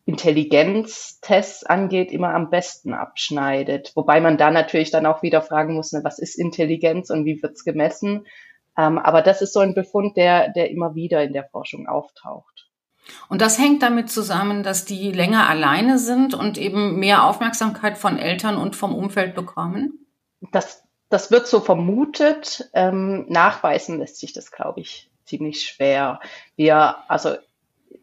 Intelligenztests 0.05 1.63
angeht, 1.63 2.11
immer 2.11 2.35
am 2.35 2.51
besten 2.51 2.93
abschneidet. 2.93 3.91
Wobei 3.95 4.21
man 4.21 4.37
da 4.37 4.51
natürlich 4.51 4.91
dann 4.91 5.07
auch 5.07 5.23
wieder 5.23 5.41
fragen 5.41 5.73
muss, 5.73 5.91
ne, 5.91 6.03
was 6.03 6.19
ist 6.19 6.35
Intelligenz 6.35 7.09
und 7.09 7.25
wie 7.25 7.41
wird's 7.41 7.63
gemessen? 7.63 8.27
Ähm, 8.77 8.97
aber 8.97 9.21
das 9.21 9.41
ist 9.41 9.53
so 9.53 9.59
ein 9.59 9.73
Befund, 9.73 10.17
der, 10.17 10.49
der 10.49 10.69
immer 10.69 10.95
wieder 10.95 11.23
in 11.23 11.33
der 11.33 11.45
Forschung 11.45 11.87
auftaucht. 11.87 12.69
Und 13.29 13.41
das 13.41 13.59
hängt 13.59 13.83
damit 13.83 14.09
zusammen, 14.09 14.63
dass 14.63 14.85
die 14.85 15.11
länger 15.11 15.47
alleine 15.47 15.99
sind 15.99 16.33
und 16.33 16.57
eben 16.57 16.99
mehr 16.99 17.25
Aufmerksamkeit 17.25 17.97
von 17.97 18.17
Eltern 18.17 18.57
und 18.57 18.75
vom 18.75 18.95
Umfeld 18.95 19.35
bekommen? 19.35 20.05
Das, 20.51 20.83
das 21.09 21.31
wird 21.31 21.47
so 21.47 21.59
vermutet. 21.59 22.69
Ähm, 22.73 23.25
nachweisen 23.29 23.99
lässt 23.99 24.19
sich 24.19 24.33
das, 24.33 24.51
glaube 24.51 24.81
ich, 24.81 25.09
ziemlich 25.25 25.61
schwer. 25.61 26.19
Wir, 26.55 26.97
also 27.07 27.35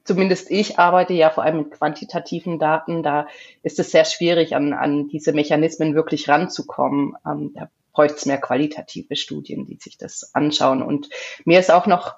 zumindest 0.04 0.50
ich 0.50 0.78
arbeite 0.78 1.14
ja 1.14 1.30
vor 1.30 1.44
allem 1.44 1.58
mit 1.58 1.70
quantitativen 1.72 2.58
Daten. 2.58 3.02
Da 3.02 3.26
ist 3.62 3.78
es 3.78 3.90
sehr 3.90 4.04
schwierig, 4.04 4.54
an, 4.54 4.72
an 4.72 5.08
diese 5.08 5.32
Mechanismen 5.32 5.94
wirklich 5.94 6.28
ranzukommen. 6.28 7.16
Ähm, 7.26 7.52
da 7.54 7.70
bräuchte 7.92 8.16
es 8.16 8.26
mehr 8.26 8.40
qualitative 8.40 9.16
Studien, 9.16 9.66
die 9.66 9.76
sich 9.76 9.98
das 9.98 10.34
anschauen. 10.34 10.82
Und 10.82 11.08
mir 11.44 11.58
ist 11.58 11.70
auch 11.70 11.86
noch 11.86 12.14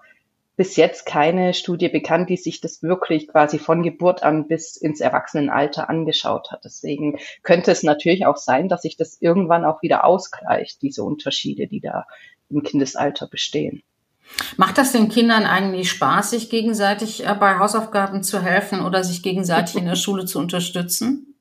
bis 0.57 0.77
jetzt 0.77 1.05
keine 1.05 1.53
Studie 1.53 1.89
bekannt, 1.89 2.31
die 2.31 2.37
sich 2.37 2.61
das 2.61 2.83
wirklich 2.83 3.29
quasi 3.29 3.59
von 3.59 3.83
Geburt 3.83 4.23
an 4.23 4.47
bis 4.47 4.77
ins 4.77 5.01
Erwachsenenalter 5.01 5.89
angeschaut 5.89 6.53
hat. 6.53 6.65
Deswegen 6.65 7.19
könnte 7.43 7.73
es 7.73 7.83
natürlich 7.83 8.27
auch 8.27 8.37
sein, 8.37 8.69
dass 8.69 8.83
sich 8.83 8.97
das 8.97 9.21
irgendwann 9.21 9.65
auch 9.65 9.83
wieder 9.83 10.05
ausgleicht, 10.05 10.83
diese 10.83 11.03
Unterschiede, 11.03 11.67
die 11.67 11.81
da 11.81 12.07
im 12.51 12.63
Kindesalter 12.63 13.27
bestehen. 13.27 13.83
Macht 14.57 14.79
das 14.79 14.93
den 14.93 15.09
Kindern 15.09 15.45
eigentlich 15.45 15.91
Spaß, 15.91 16.31
sich 16.31 16.51
gegenseitig 16.51 17.27
äh, 17.27 17.35
bei 17.39 17.59
Hausaufgaben 17.59 18.23
zu 18.23 18.43
helfen 18.43 18.81
oder 18.81 19.05
sich 19.05 19.23
gegenseitig 19.23 19.77
in 19.77 19.87
der 19.87 19.97
Schule 19.97 20.25
zu 20.25 20.39
unterstützen? 20.39 21.35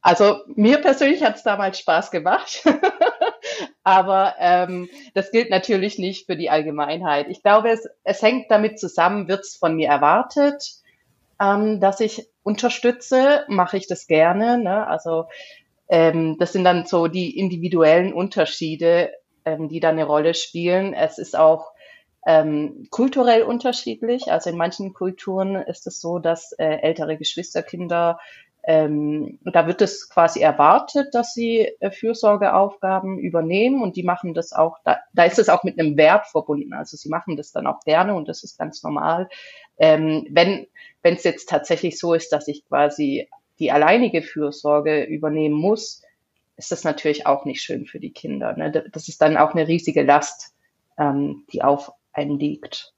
Also 0.00 0.38
mir 0.54 0.78
persönlich 0.78 1.22
hat 1.22 1.36
es 1.36 1.42
damals 1.42 1.78
Spaß 1.78 2.10
gemacht, 2.10 2.64
aber 3.84 4.34
ähm, 4.38 4.88
das 5.14 5.30
gilt 5.30 5.50
natürlich 5.50 5.98
nicht 5.98 6.26
für 6.26 6.36
die 6.36 6.50
Allgemeinheit. 6.50 7.28
Ich 7.28 7.42
glaube, 7.42 7.70
es, 7.70 7.88
es 8.04 8.20
hängt 8.22 8.50
damit 8.50 8.78
zusammen, 8.78 9.28
wird 9.28 9.40
es 9.40 9.56
von 9.56 9.76
mir 9.76 9.88
erwartet, 9.88 10.62
ähm, 11.40 11.80
dass 11.80 12.00
ich 12.00 12.28
unterstütze, 12.42 13.44
mache 13.48 13.76
ich 13.76 13.86
das 13.86 14.06
gerne. 14.06 14.58
Ne? 14.58 14.86
Also 14.86 15.26
ähm, 15.88 16.36
das 16.38 16.52
sind 16.52 16.64
dann 16.64 16.86
so 16.86 17.06
die 17.06 17.38
individuellen 17.38 18.12
Unterschiede, 18.12 19.12
ähm, 19.44 19.68
die 19.68 19.80
da 19.80 19.90
eine 19.90 20.04
Rolle 20.04 20.34
spielen. 20.34 20.92
Es 20.92 21.18
ist 21.18 21.36
auch 21.36 21.72
ähm, 22.26 22.88
kulturell 22.90 23.42
unterschiedlich. 23.42 24.30
Also 24.30 24.50
in 24.50 24.56
manchen 24.56 24.92
Kulturen 24.92 25.56
ist 25.56 25.86
es 25.86 26.00
so, 26.00 26.18
dass 26.18 26.52
äh, 26.52 26.64
ältere 26.64 27.16
Geschwisterkinder 27.16 28.18
ähm, 28.68 29.38
da 29.50 29.66
wird 29.66 29.80
es 29.80 30.10
quasi 30.10 30.40
erwartet, 30.40 31.14
dass 31.14 31.32
sie 31.32 31.60
äh, 31.80 31.90
Fürsorgeaufgaben 31.90 33.18
übernehmen 33.18 33.80
und 33.80 33.96
die 33.96 34.02
machen 34.02 34.34
das 34.34 34.52
auch, 34.52 34.76
da, 34.84 34.98
da 35.14 35.24
ist 35.24 35.38
es 35.38 35.48
auch 35.48 35.64
mit 35.64 35.80
einem 35.80 35.96
Wert 35.96 36.26
verbunden. 36.26 36.74
Also 36.74 36.98
sie 36.98 37.08
machen 37.08 37.38
das 37.38 37.50
dann 37.50 37.66
auch 37.66 37.80
gerne 37.80 38.14
und 38.14 38.28
das 38.28 38.44
ist 38.44 38.58
ganz 38.58 38.82
normal. 38.82 39.30
Ähm, 39.78 40.26
wenn 40.30 40.66
wenn 41.00 41.14
es 41.14 41.24
jetzt 41.24 41.48
tatsächlich 41.48 41.98
so 41.98 42.12
ist, 42.12 42.30
dass 42.30 42.46
ich 42.46 42.66
quasi 42.68 43.30
die 43.58 43.72
alleinige 43.72 44.20
Fürsorge 44.20 45.04
übernehmen 45.04 45.54
muss, 45.54 46.02
ist 46.58 46.70
das 46.70 46.84
natürlich 46.84 47.26
auch 47.26 47.46
nicht 47.46 47.62
schön 47.62 47.86
für 47.86 48.00
die 48.00 48.12
Kinder. 48.12 48.54
Ne? 48.54 48.70
Das 48.92 49.08
ist 49.08 49.22
dann 49.22 49.38
auch 49.38 49.54
eine 49.54 49.66
riesige 49.66 50.02
Last, 50.02 50.54
ähm, 50.98 51.44
die 51.52 51.62
auf 51.62 51.90
einen 52.12 52.38
liegt. 52.38 52.92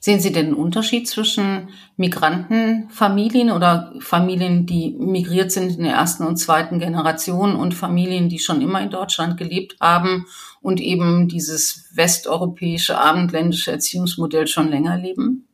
Sehen 0.00 0.20
Sie 0.20 0.32
den 0.32 0.54
Unterschied 0.54 1.08
zwischen 1.08 1.68
Migrantenfamilien 1.96 3.50
oder 3.50 3.94
Familien, 4.00 4.66
die 4.66 4.90
migriert 4.90 5.52
sind 5.52 5.76
in 5.76 5.84
der 5.84 5.94
ersten 5.94 6.24
und 6.24 6.36
zweiten 6.36 6.78
Generation 6.78 7.56
und 7.56 7.74
Familien, 7.74 8.28
die 8.28 8.38
schon 8.38 8.62
immer 8.62 8.80
in 8.80 8.90
Deutschland 8.90 9.36
gelebt 9.36 9.76
haben 9.80 10.26
und 10.60 10.80
eben 10.80 11.28
dieses 11.28 11.90
westeuropäische 11.94 12.98
abendländische 12.98 13.72
Erziehungsmodell 13.72 14.46
schon 14.46 14.68
länger 14.68 14.96
leben? 14.96 15.46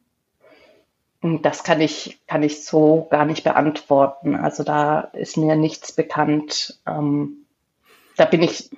Das 1.20 1.64
kann 1.64 1.80
ich, 1.80 2.20
kann 2.26 2.42
ich 2.42 2.64
so 2.64 3.08
gar 3.10 3.24
nicht 3.24 3.42
beantworten. 3.42 4.36
Also 4.36 4.62
da 4.62 5.00
ist 5.00 5.36
mir 5.36 5.56
nichts 5.56 5.92
bekannt. 5.92 6.78
Ähm, 6.86 7.44
da 8.16 8.24
bin 8.24 8.42
ich 8.42 8.70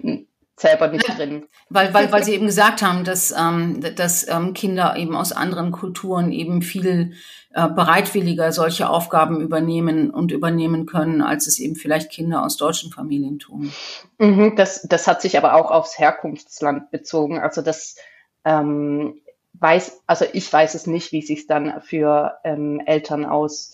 selber 0.61 0.89
nicht 0.89 1.07
drin. 1.17 1.45
Weil, 1.69 1.95
weil, 1.95 2.13
weil 2.13 2.23
Sie 2.23 2.35
eben 2.35 2.47
gesagt 2.47 2.83
haben, 2.83 3.05
dass, 3.05 3.33
ähm, 3.33 3.81
dass 3.97 4.29
ähm, 4.29 4.55
Kinder 4.55 4.97
eben 4.97 5.17
aus 5.17 5.33
anderen 5.33 5.73
Kulturen 5.73 6.33
eben 6.33 6.63
viel 6.63 7.15
äh, 7.53 7.69
bereitwilliger 7.69 8.53
solche 8.53 8.89
Aufgaben 8.89 9.41
übernehmen 9.41 10.11
und 10.11 10.33
übernehmen 10.33 10.87
können, 10.87 11.23
als 11.23 11.47
es 11.47 11.59
eben 11.59 11.77
vielleicht 11.77 12.11
Kinder 12.11 12.45
aus 12.45 12.57
deutschen 12.57 12.93
Familien 12.93 13.39
tun. 13.39 13.73
Mhm, 14.19 14.55
das, 14.57 14.83
das 14.83 15.07
hat 15.07 15.23
sich 15.23 15.39
aber 15.39 15.55
auch 15.55 15.71
aufs 15.71 15.99
Herkunftsland 15.99 16.91
bezogen. 16.91 17.39
Also 17.39 17.63
das 17.63 17.97
ähm, 18.45 19.21
weiß, 19.55 20.03
also 20.07 20.27
ich 20.33 20.53
weiß 20.53 20.75
es 20.75 20.87
nicht, 20.87 21.13
wie 21.13 21.23
sich 21.23 21.47
dann 21.47 21.81
für 21.83 22.39
ähm, 22.45 22.81
Eltern 22.85 23.25
aus 23.25 23.73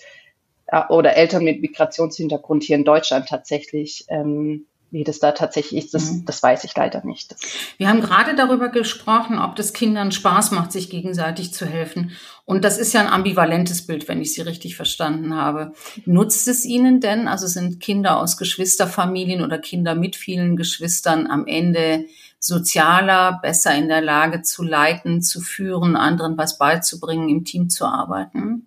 äh, 0.67 0.83
oder 0.89 1.17
Eltern 1.17 1.45
mit 1.45 1.61
Migrationshintergrund 1.61 2.63
hier 2.63 2.77
in 2.77 2.85
Deutschland 2.85 3.29
tatsächlich 3.29 4.07
ähm, 4.09 4.67
wie 4.91 5.05
das 5.05 5.19
da 5.19 5.33
tatsächlich 5.33 5.85
ist, 5.85 5.95
das, 5.95 6.11
mhm. 6.11 6.25
das 6.25 6.43
weiß 6.43 6.65
ich 6.65 6.75
leider 6.77 7.05
nicht. 7.05 7.35
Wir 7.77 7.89
haben 7.89 8.01
gerade 8.01 8.35
darüber 8.35 8.69
gesprochen, 8.69 9.39
ob 9.39 9.57
das 9.57 9.73
Kindern 9.73 10.13
Spaß 10.13 10.53
macht, 10.53 10.73
sich 10.73 10.91
gegenseitig 10.91 11.53
zu 11.53 11.67
helfen. 11.67 12.13
Und 12.45 12.65
das 12.65 12.79
ist 12.79 12.93
ja 12.93 13.01
ein 13.01 13.13
ambivalentes 13.13 13.87
Bild, 13.87 14.09
wenn 14.09 14.23
ich 14.23 14.33
Sie 14.33 14.43
richtig 14.43 14.77
verstanden 14.77 15.35
habe. 15.35 15.73
Nutzt 16.05 16.47
es 16.49 16.65
Ihnen 16.65 17.01
denn, 17.01 17.29
also 17.29 17.47
sind 17.47 17.81
Kinder 17.81 18.19
aus 18.19 18.37
Geschwisterfamilien 18.37 19.43
oder 19.43 19.59
Kinder 19.59 19.95
mit 19.95 20.17
vielen 20.17 20.57
Geschwistern 20.57 21.27
am 21.27 21.47
Ende 21.47 22.07
sozialer, 22.39 23.41
besser 23.43 23.75
in 23.75 23.89
der 23.89 24.01
Lage 24.01 24.43
zu 24.43 24.63
leiten, 24.63 25.23
zu 25.23 25.41
führen, 25.41 25.97
anderen 25.97 26.39
was 26.39 26.59
beizubringen, 26.59 27.29
im 27.29 27.45
Team 27.45 27.69
zu 27.69 27.87
arbeiten? 27.87 28.67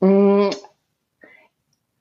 Mm, 0.00 0.50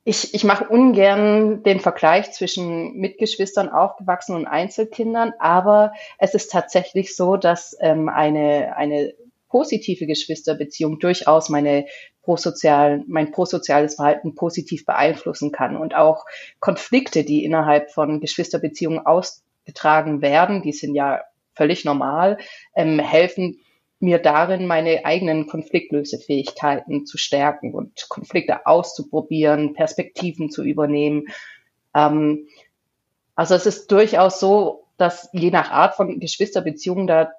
ich, 0.06 0.34
ich 0.34 0.44
mache 0.44 0.68
ungern 0.68 1.64
den 1.64 1.80
Vergleich 1.80 2.32
zwischen 2.34 2.98
Mitgeschwistern 2.98 3.70
aufgewachsen 3.70 4.36
und 4.36 4.48
Einzelkindern, 4.48 5.34
aber 5.40 5.94
es 6.18 6.34
ist 6.34 6.52
tatsächlich 6.52 7.16
so, 7.16 7.38
dass 7.38 7.78
ähm, 7.80 8.10
eine, 8.10 8.76
eine 8.76 9.14
positive 9.48 10.06
Geschwisterbeziehung 10.06 11.00
durchaus 11.00 11.48
meine 11.48 11.86
prosozialen, 12.22 13.06
mein 13.08 13.32
prosoziales 13.32 13.96
Verhalten 13.96 14.36
positiv 14.36 14.86
beeinflussen 14.86 15.52
kann. 15.52 15.78
Und 15.78 15.96
auch 15.96 16.26
Konflikte, 16.60 17.24
die 17.24 17.46
innerhalb 17.46 17.92
von 17.92 18.20
Geschwisterbeziehungen 18.20 19.06
ausgetragen 19.06 20.22
werden, 20.22 20.64
die 20.64 20.74
sind 20.74 20.96
ja 20.96 21.22
völlig 21.56 21.86
normal, 21.86 22.40
ähm, 22.76 23.00
helfen 23.00 23.60
mir 24.04 24.20
darin, 24.20 24.68
meine 24.68 25.06
eigenen 25.06 25.48
Konfliktlösefähigkeiten 25.48 27.06
zu 27.06 27.18
stärken 27.18 27.74
und 27.74 28.10
Konflikte 28.10 28.68
auszuprobieren, 28.68 29.74
Perspektiven 29.74 30.52
zu 30.52 30.62
übernehmen. 30.64 31.28
Ähm, 31.96 32.48
also 33.34 33.56
es 33.56 33.66
ist 33.66 33.92
durchaus 33.92 34.40
so, 34.40 34.84
dass 34.98 35.30
je 35.32 35.50
nach 35.52 35.72
Art 35.72 35.96
von 35.96 36.20
Geschwisterbeziehungen 36.20 37.08
da 37.08 37.32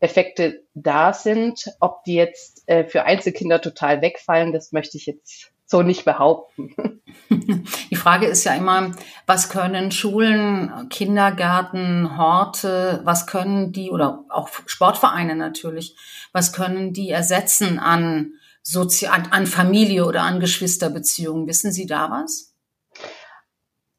Effekte 0.00 0.62
da 0.74 1.14
sind. 1.14 1.70
Ob 1.80 2.04
die 2.04 2.14
jetzt 2.14 2.68
äh, 2.68 2.84
für 2.84 3.04
Einzelkinder 3.04 3.60
total 3.60 4.02
wegfallen, 4.02 4.52
das 4.52 4.70
möchte 4.72 4.98
ich 4.98 5.06
jetzt 5.06 5.50
so 5.72 5.82
nicht 5.82 6.04
behaupten. 6.04 7.02
Die 7.90 7.96
Frage 7.96 8.26
ist 8.26 8.44
ja 8.44 8.54
immer, 8.54 8.92
was 9.26 9.48
können 9.48 9.90
Schulen, 9.90 10.88
Kindergärten, 10.90 12.16
Horte, 12.18 13.00
was 13.04 13.26
können 13.26 13.72
die 13.72 13.90
oder 13.90 14.24
auch 14.28 14.50
Sportvereine 14.66 15.34
natürlich, 15.34 15.96
was 16.32 16.52
können 16.52 16.92
die 16.92 17.08
ersetzen 17.08 17.78
an, 17.78 18.34
Sozi 18.62 19.06
an 19.06 19.46
Familie 19.46 20.04
oder 20.04 20.22
an 20.22 20.40
Geschwisterbeziehungen? 20.40 21.48
Wissen 21.48 21.72
Sie 21.72 21.86
da 21.86 22.10
was? 22.10 22.54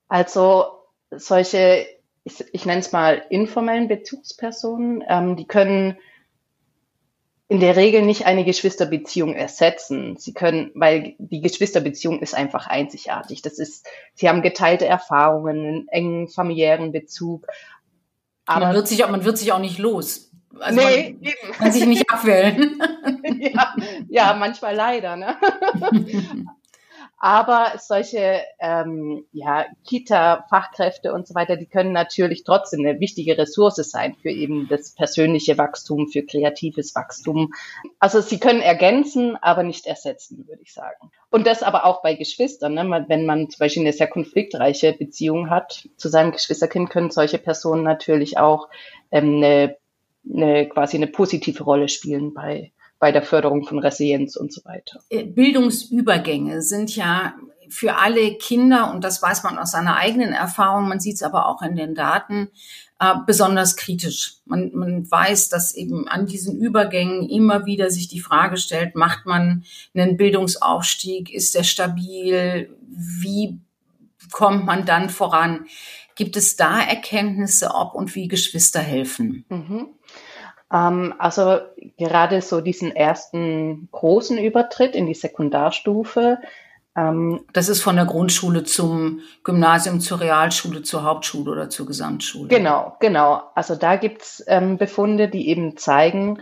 Also 0.07 0.65
solche, 1.09 1.87
ich, 2.23 2.45
ich 2.53 2.65
nenne 2.67 2.81
es 2.81 2.91
mal 2.91 3.25
informellen 3.29 3.87
Bezugspersonen, 3.87 5.03
ähm, 5.07 5.35
die 5.35 5.47
können 5.47 5.97
in 7.53 7.59
der 7.59 7.75
Regel 7.75 8.01
nicht 8.01 8.25
eine 8.25 8.45
Geschwisterbeziehung 8.45 9.35
ersetzen. 9.35 10.17
Sie 10.17 10.33
können, 10.33 10.71
weil 10.73 11.13
die 11.19 11.39
Geschwisterbeziehung 11.39 12.19
ist 12.19 12.33
einfach 12.33 12.65
einzigartig. 12.65 13.43
Das 13.43 13.59
ist, 13.59 13.85
sie 14.15 14.27
haben 14.27 14.41
geteilte 14.41 14.87
Erfahrungen, 14.87 15.59
einen 15.59 15.87
engen 15.89 16.27
familiären 16.29 16.91
Bezug. 16.91 17.45
Aber 18.47 18.65
man 18.65 18.73
wird 18.73 18.87
sich 18.87 19.03
auch, 19.03 19.11
man 19.11 19.23
wird 19.23 19.37
sich 19.37 19.51
auch 19.51 19.59
nicht 19.59 19.77
los. 19.77 20.31
Also 20.59 20.81
nee, 20.81 21.15
man 21.43 21.51
kann 21.51 21.71
sich 21.71 21.85
nicht 21.85 22.09
abwählen. 22.09 22.81
ja, 23.37 23.75
ja, 24.09 24.33
manchmal 24.33 24.75
leider. 24.75 25.15
Ne? 25.15 25.37
Aber 27.23 27.75
solche 27.77 28.41
ähm, 28.59 29.25
ja, 29.31 29.65
Kita-Fachkräfte 29.85 31.13
und 31.13 31.25
so 31.25 31.33
weiter, 31.35 31.55
die 31.55 31.67
können 31.67 31.93
natürlich 31.93 32.43
trotzdem 32.43 32.81
eine 32.81 32.99
wichtige 32.99 33.37
Ressource 33.37 33.77
sein 33.77 34.13
für 34.21 34.29
eben 34.29 34.67
das 34.67 34.93
persönliche 34.93 35.57
Wachstum, 35.57 36.09
für 36.09 36.23
kreatives 36.23 36.93
Wachstum. 36.95 37.53
Also 37.97 38.19
sie 38.19 38.41
können 38.41 38.59
ergänzen, 38.59 39.37
aber 39.41 39.63
nicht 39.63 39.85
ersetzen, 39.85 40.45
würde 40.49 40.63
ich 40.63 40.73
sagen. 40.73 41.11
Und 41.29 41.47
das 41.47 41.63
aber 41.63 41.85
auch 41.85 42.01
bei 42.01 42.15
Geschwistern. 42.15 42.73
Ne? 42.73 43.05
Wenn 43.07 43.25
man 43.25 43.49
zum 43.49 43.59
Beispiel 43.59 43.83
eine 43.83 43.93
sehr 43.93 44.07
konfliktreiche 44.07 44.91
Beziehung 44.91 45.49
hat 45.49 45.87
zu 45.95 46.09
seinem 46.09 46.33
Geschwisterkind, 46.33 46.89
können 46.89 47.09
solche 47.09 47.37
Personen 47.37 47.83
natürlich 47.83 48.37
auch 48.37 48.67
ähm, 49.11 49.37
eine, 49.37 49.77
eine 50.29 50.67
quasi 50.67 50.97
eine 50.97 51.07
positive 51.07 51.63
Rolle 51.63 51.87
spielen 51.87 52.33
bei 52.33 52.73
bei 53.03 53.11
der 53.11 53.21
Förderung 53.21 53.65
von 53.65 53.79
Resilienz 53.79 54.37
und 54.37 54.53
so 54.53 54.63
weiter. 54.63 55.01
Äh, 55.09 55.25
Bildungsübergänge 55.25 56.61
sind 56.61 56.95
ja 56.95 57.35
für 57.67 57.97
alle 57.97 58.35
Kinder, 58.37 58.93
und 58.93 59.03
das 59.03 59.21
weiß 59.21 59.43
man 59.43 59.57
aus 59.57 59.71
seiner 59.71 59.97
eigenen 59.97 60.31
Erfahrung, 60.31 60.87
man 60.87 61.01
sieht 61.01 61.15
es 61.15 61.21
aber 61.21 61.49
auch 61.49 61.61
in 61.61 61.75
den 61.75 61.95
Daten, 61.95 62.47
äh, 63.01 63.15
besonders 63.27 63.75
kritisch. 63.75 64.35
Man, 64.45 64.71
man 64.73 65.11
weiß, 65.11 65.49
dass 65.49 65.75
eben 65.75 66.07
an 66.07 66.27
diesen 66.27 66.57
Übergängen 66.57 67.27
immer 67.27 67.65
wieder 67.65 67.89
sich 67.89 68.07
die 68.07 68.21
Frage 68.21 68.55
stellt, 68.55 68.95
macht 68.95 69.25
man 69.25 69.65
einen 69.93 70.15
Bildungsaufstieg, 70.15 71.29
ist 71.29 71.55
der 71.55 71.63
stabil, 71.63 72.73
wie 72.87 73.59
kommt 74.31 74.65
man 74.65 74.85
dann 74.85 75.09
voran? 75.09 75.65
Gibt 76.15 76.37
es 76.37 76.55
da 76.55 76.79
Erkenntnisse, 76.79 77.75
ob 77.75 77.95
und 77.95 78.15
wie 78.15 78.29
Geschwister 78.29 78.79
helfen? 78.79 79.43
Mhm. 79.49 79.87
Ähm, 80.73 81.13
also 81.19 81.59
gerade 81.97 82.41
so 82.41 82.59
diesen 82.59 82.95
ersten 82.95 83.87
großen 83.91 84.37
Übertritt 84.37 84.95
in 84.95 85.05
die 85.05 85.13
Sekundarstufe. 85.13 86.39
Ähm, 86.95 87.45
das 87.53 87.69
ist 87.69 87.81
von 87.81 87.95
der 87.95 88.05
Grundschule 88.05 88.63
zum 88.63 89.21
Gymnasium, 89.43 89.99
zur 89.99 90.19
Realschule, 90.19 90.81
zur 90.81 91.03
Hauptschule 91.03 91.51
oder 91.51 91.69
zur 91.69 91.85
Gesamtschule. 91.85 92.47
Genau, 92.49 92.97
genau. 92.99 93.43
Also 93.55 93.75
da 93.75 93.95
gibt's 93.95 94.43
ähm, 94.47 94.77
Befunde, 94.77 95.29
die 95.29 95.47
eben 95.49 95.77
zeigen, 95.77 96.41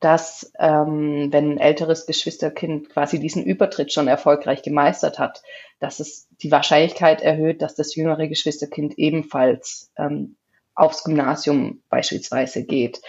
dass 0.00 0.52
ähm, 0.58 1.32
wenn 1.32 1.52
ein 1.52 1.58
älteres 1.58 2.06
Geschwisterkind 2.06 2.90
quasi 2.90 3.18
diesen 3.18 3.42
Übertritt 3.42 3.92
schon 3.92 4.08
erfolgreich 4.08 4.62
gemeistert 4.62 5.18
hat, 5.18 5.42
dass 5.80 6.00
es 6.00 6.28
die 6.42 6.50
Wahrscheinlichkeit 6.50 7.22
erhöht, 7.22 7.62
dass 7.62 7.74
das 7.74 7.94
jüngere 7.94 8.28
Geschwisterkind 8.28 8.98
ebenfalls 8.98 9.90
ähm, 9.96 10.36
aufs 10.74 11.04
Gymnasium 11.04 11.82
beispielsweise 11.88 12.64
geht. 12.64 13.00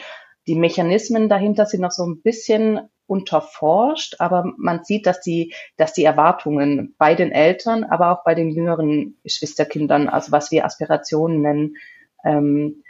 Die 0.48 0.56
Mechanismen 0.56 1.30
dahinter 1.30 1.66
sind 1.66 1.82
noch 1.82 1.92
so 1.92 2.06
ein 2.06 2.22
bisschen 2.22 2.89
unterforscht, 3.06 4.16
aber 4.20 4.54
man 4.58 4.84
sieht, 4.84 5.06
dass 5.06 5.22
die, 5.22 5.54
dass 5.77 5.94
die 5.94 6.04
Erwartungen 6.04 6.96
bei 6.98 7.16
den 7.16 7.32
Eltern, 7.32 7.84
aber 7.84 8.12
auch 8.12 8.24
bei 8.24 8.36
den 8.36 8.50
jüngeren 8.50 9.18
Geschwisterkindern, 9.24 10.10
also 10.10 10.32
was 10.32 10.51
wir 10.51 10.66
Aspirationen 10.66 11.42
nennen, 11.42 11.77
ähm, 12.24 12.84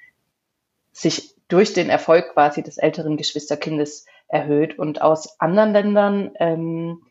sich 0.92 1.36
durch 1.48 1.74
den 1.74 1.90
Erfolg 1.90 2.34
quasi 2.34 2.64
des 2.64 2.78
älteren 2.78 3.18
Geschwisterkindes 3.18 4.06
erhöht. 4.28 4.78
Und 4.78 5.02
aus 5.02 5.40
anderen 5.40 5.72
Ländern 5.72 6.32
ähm, 6.40 7.02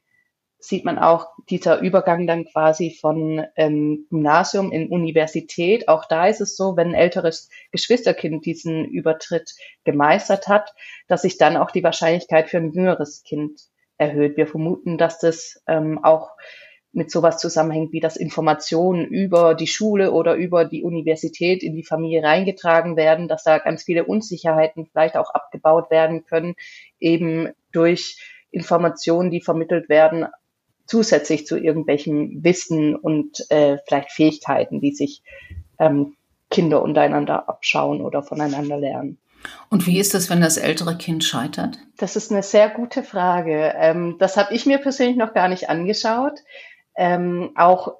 sieht 0.59 0.85
man 0.85 0.99
auch 0.99 1.29
dieser 1.49 1.81
Übergang 1.81 2.27
dann 2.27 2.45
quasi 2.47 2.97
von 2.99 3.45
ähm, 3.57 4.07
Gymnasium 4.11 4.73
in 4.73 4.89
Universität. 4.89 5.89
Auch 5.89 6.07
da 6.07 6.27
ist 6.27 6.41
es 6.41 6.57
so, 6.57 6.77
wenn 6.77 6.89
ein 6.89 6.95
älteres 6.95 7.51
Geschwisterkind 7.73 8.45
diesen 8.47 8.85
Übertritt 8.85 9.55
gemeistert 9.85 10.49
hat, 10.49 10.75
dass 11.09 11.23
sich 11.23 11.39
dann 11.39 11.57
auch 11.57 11.71
die 11.71 11.85
Wahrscheinlichkeit 11.85 12.49
für 12.49 12.57
ein 12.59 12.73
jüngeres 12.73 13.23
Kind 13.23 13.61
erhöht. 13.99 14.37
Wir 14.37 14.47
vermuten, 14.47 14.99
dass 14.99 15.19
das 15.19 15.63
ähm, 15.67 16.03
auch 16.03 16.31
mit 16.93 17.11
sowas 17.11 17.37
zusammenhängt, 17.39 17.93
wie 17.93 18.01
das 18.01 18.17
Informationen 18.17 19.05
über 19.05 19.55
die 19.55 19.67
Schule 19.67 20.13
oder 20.13 20.35
über 20.35 20.65
die 20.65 20.83
Universität 20.83 21.63
in 21.63 21.75
die 21.75 21.85
Familie 21.85 22.23
reingetragen 22.23 22.97
werden, 22.97 23.29
dass 23.29 23.45
da 23.45 23.59
ganz 23.59 23.83
viele 23.83 24.05
Unsicherheiten 24.07 24.87
vielleicht 24.87 25.17
auch 25.19 25.29
abgebaut 25.31 25.91
werden 25.91 26.25
können, 26.25 26.55
eben 26.99 27.51
durch 27.71 28.19
Informationen, 28.51 29.31
die 29.31 29.43
vermittelt 29.43 29.91
werden, 29.91 30.27
zusätzlich 30.87 31.47
zu 31.47 31.59
irgendwelchem 31.59 32.43
Wissen 32.45 32.95
und 32.95 33.45
äh, 33.50 33.78
vielleicht 33.87 34.12
Fähigkeiten, 34.12 34.81
die 34.81 34.95
sich 34.95 35.23
ähm, 35.78 36.16
Kinder 36.50 36.83
untereinander 36.83 37.49
abschauen 37.49 38.00
oder 38.00 38.23
voneinander 38.23 38.78
lernen. 38.78 39.19
Und 39.69 39.87
wie 39.87 39.99
ist 39.99 40.14
das, 40.14 40.31
wenn 40.31 40.40
das 40.40 40.57
ältere 40.57 40.97
Kind 40.97 41.25
scheitert? 41.25 41.78
Das 41.99 42.16
ist 42.16 42.33
eine 42.33 42.43
sehr 42.43 42.71
gute 42.71 43.02
Frage. 43.02 43.75
Ähm, 43.76 44.16
das 44.19 44.37
habe 44.37 44.55
ich 44.55 44.66
mir 44.66 44.78
persönlich 44.78 45.16
noch 45.16 45.35
gar 45.35 45.49
nicht 45.49 45.69
angeschaut. 45.69 46.40
Ähm, 46.97 47.50
auch 47.57 47.95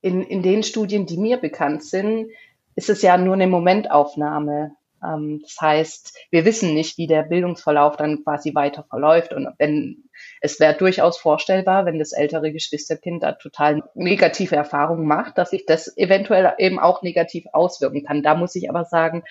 in, 0.00 0.22
in 0.22 0.42
den 0.42 0.62
Studien, 0.62 1.06
die 1.06 1.18
mir 1.18 1.36
bekannt 1.36 1.84
sind, 1.84 2.30
ist 2.74 2.90
es 2.90 3.02
ja 3.02 3.18
nur 3.18 3.34
eine 3.34 3.46
Momentaufnahme. 3.46 4.72
Ähm, 5.04 5.40
das 5.42 5.56
heißt, 5.60 6.18
wir 6.30 6.44
wissen 6.44 6.74
nicht, 6.74 6.98
wie 6.98 7.06
der 7.06 7.22
Bildungsverlauf 7.22 7.96
dann 7.96 8.22
quasi 8.24 8.54
weiter 8.54 8.84
verläuft. 8.88 9.32
Und 9.32 9.48
wenn 9.58 10.04
es 10.40 10.60
wäre 10.60 10.74
durchaus 10.74 11.18
vorstellbar, 11.18 11.86
wenn 11.86 11.98
das 11.98 12.12
ältere 12.12 12.52
Geschwisterkind 12.52 13.22
da 13.22 13.32
total 13.32 13.82
negative 13.94 14.56
Erfahrungen 14.56 15.06
macht, 15.06 15.38
dass 15.38 15.50
sich 15.50 15.66
das 15.66 15.96
eventuell 15.96 16.52
eben 16.58 16.78
auch 16.78 17.02
negativ 17.02 17.44
auswirken 17.52 18.04
kann. 18.04 18.22
Da 18.22 18.34
muss 18.34 18.54
ich 18.54 18.68
aber 18.68 18.84
sagen, 18.84 19.22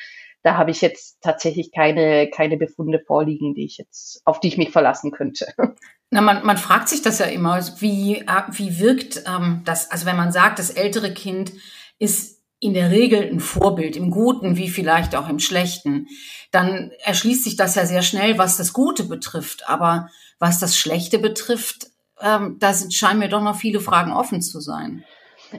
da 0.41 0.55
habe 0.55 0.71
ich 0.71 0.81
jetzt 0.81 1.21
tatsächlich 1.21 1.71
keine, 1.71 2.29
keine 2.29 2.57
Befunde 2.57 2.99
vorliegen, 2.99 3.53
die 3.55 3.65
ich 3.65 3.77
jetzt, 3.77 4.21
auf 4.25 4.39
die 4.39 4.47
ich 4.47 4.57
mich 4.57 4.71
verlassen 4.71 5.11
könnte. 5.11 5.47
Na, 6.11 6.21
man, 6.21 6.43
man 6.45 6.57
fragt 6.57 6.89
sich 6.89 7.01
das 7.01 7.19
ja 7.19 7.25
immer, 7.25 7.59
wie, 7.79 8.19
äh, 8.19 8.43
wie 8.51 8.79
wirkt 8.79 9.23
ähm, 9.27 9.61
das, 9.65 9.91
also 9.91 10.05
wenn 10.05 10.17
man 10.17 10.31
sagt, 10.31 10.57
das 10.57 10.71
ältere 10.71 11.13
Kind 11.13 11.51
ist 11.99 12.38
in 12.59 12.73
der 12.73 12.91
Regel 12.91 13.23
ein 13.23 13.39
Vorbild, 13.39 13.95
im 13.95 14.11
Guten 14.11 14.57
wie 14.57 14.69
vielleicht 14.69 15.15
auch 15.15 15.29
im 15.29 15.39
Schlechten, 15.39 16.07
dann 16.51 16.91
erschließt 17.03 17.43
sich 17.43 17.55
das 17.55 17.75
ja 17.75 17.85
sehr 17.85 18.01
schnell, 18.01 18.37
was 18.37 18.57
das 18.57 18.73
Gute 18.73 19.03
betrifft. 19.03 19.69
Aber 19.69 20.09
was 20.39 20.59
das 20.59 20.77
Schlechte 20.77 21.19
betrifft, 21.19 21.87
ähm, 22.21 22.57
da 22.59 22.73
sind, 22.73 22.93
scheinen 22.93 23.19
mir 23.19 23.29
doch 23.29 23.41
noch 23.41 23.55
viele 23.55 23.79
Fragen 23.79 24.11
offen 24.11 24.41
zu 24.41 24.59
sein. 24.59 25.05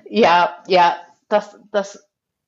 Ja, 0.09 0.59
ja, 0.67 0.97
das, 1.29 1.59
das 1.73 2.07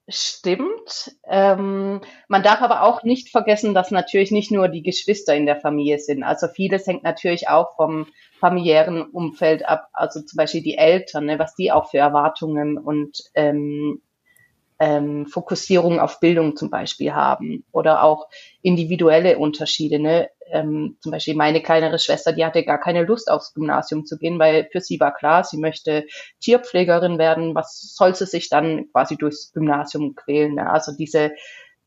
stimmt. 0.08 1.16
Ähm, 1.26 2.00
man 2.28 2.42
darf 2.42 2.60
aber 2.60 2.82
auch 2.82 3.04
nicht 3.04 3.30
vergessen, 3.30 3.72
dass 3.72 3.90
natürlich 3.90 4.32
nicht 4.32 4.50
nur 4.50 4.68
die 4.68 4.82
Geschwister 4.82 5.34
in 5.34 5.46
der 5.46 5.56
Familie 5.56 5.98
sind. 5.98 6.24
Also 6.24 6.48
vieles 6.48 6.86
hängt 6.86 7.04
natürlich 7.04 7.48
auch 7.48 7.74
vom 7.76 8.06
familiären 8.38 9.02
Umfeld 9.02 9.66
ab. 9.66 9.88
Also 9.92 10.20
zum 10.20 10.36
Beispiel 10.36 10.62
die 10.62 10.76
Eltern, 10.76 11.26
ne, 11.26 11.38
was 11.38 11.54
die 11.54 11.72
auch 11.72 11.90
für 11.90 11.98
Erwartungen 11.98 12.76
und 12.76 13.22
ähm, 13.34 14.02
ähm, 14.82 15.26
Fokussierung 15.26 16.00
auf 16.00 16.18
Bildung 16.18 16.56
zum 16.56 16.68
Beispiel 16.68 17.14
haben 17.14 17.64
oder 17.70 18.02
auch 18.02 18.26
individuelle 18.62 19.38
Unterschiede. 19.38 20.00
Ne? 20.00 20.28
Ähm, 20.50 20.96
zum 21.00 21.12
Beispiel 21.12 21.36
meine 21.36 21.62
kleinere 21.62 22.00
Schwester, 22.00 22.32
die 22.32 22.44
hatte 22.44 22.64
gar 22.64 22.80
keine 22.80 23.04
Lust 23.04 23.30
aufs 23.30 23.54
Gymnasium 23.54 24.06
zu 24.06 24.18
gehen, 24.18 24.40
weil 24.40 24.68
für 24.72 24.80
sie 24.80 24.98
war 24.98 25.14
klar, 25.14 25.44
sie 25.44 25.58
möchte 25.58 26.04
Tierpflegerin 26.40 27.18
werden. 27.18 27.54
Was 27.54 27.94
soll 27.94 28.16
sie 28.16 28.26
sich 28.26 28.48
dann 28.48 28.90
quasi 28.90 29.16
durchs 29.16 29.52
Gymnasium 29.52 30.16
quälen? 30.16 30.56
Ne? 30.56 30.68
Also 30.68 30.90
diese 30.98 31.30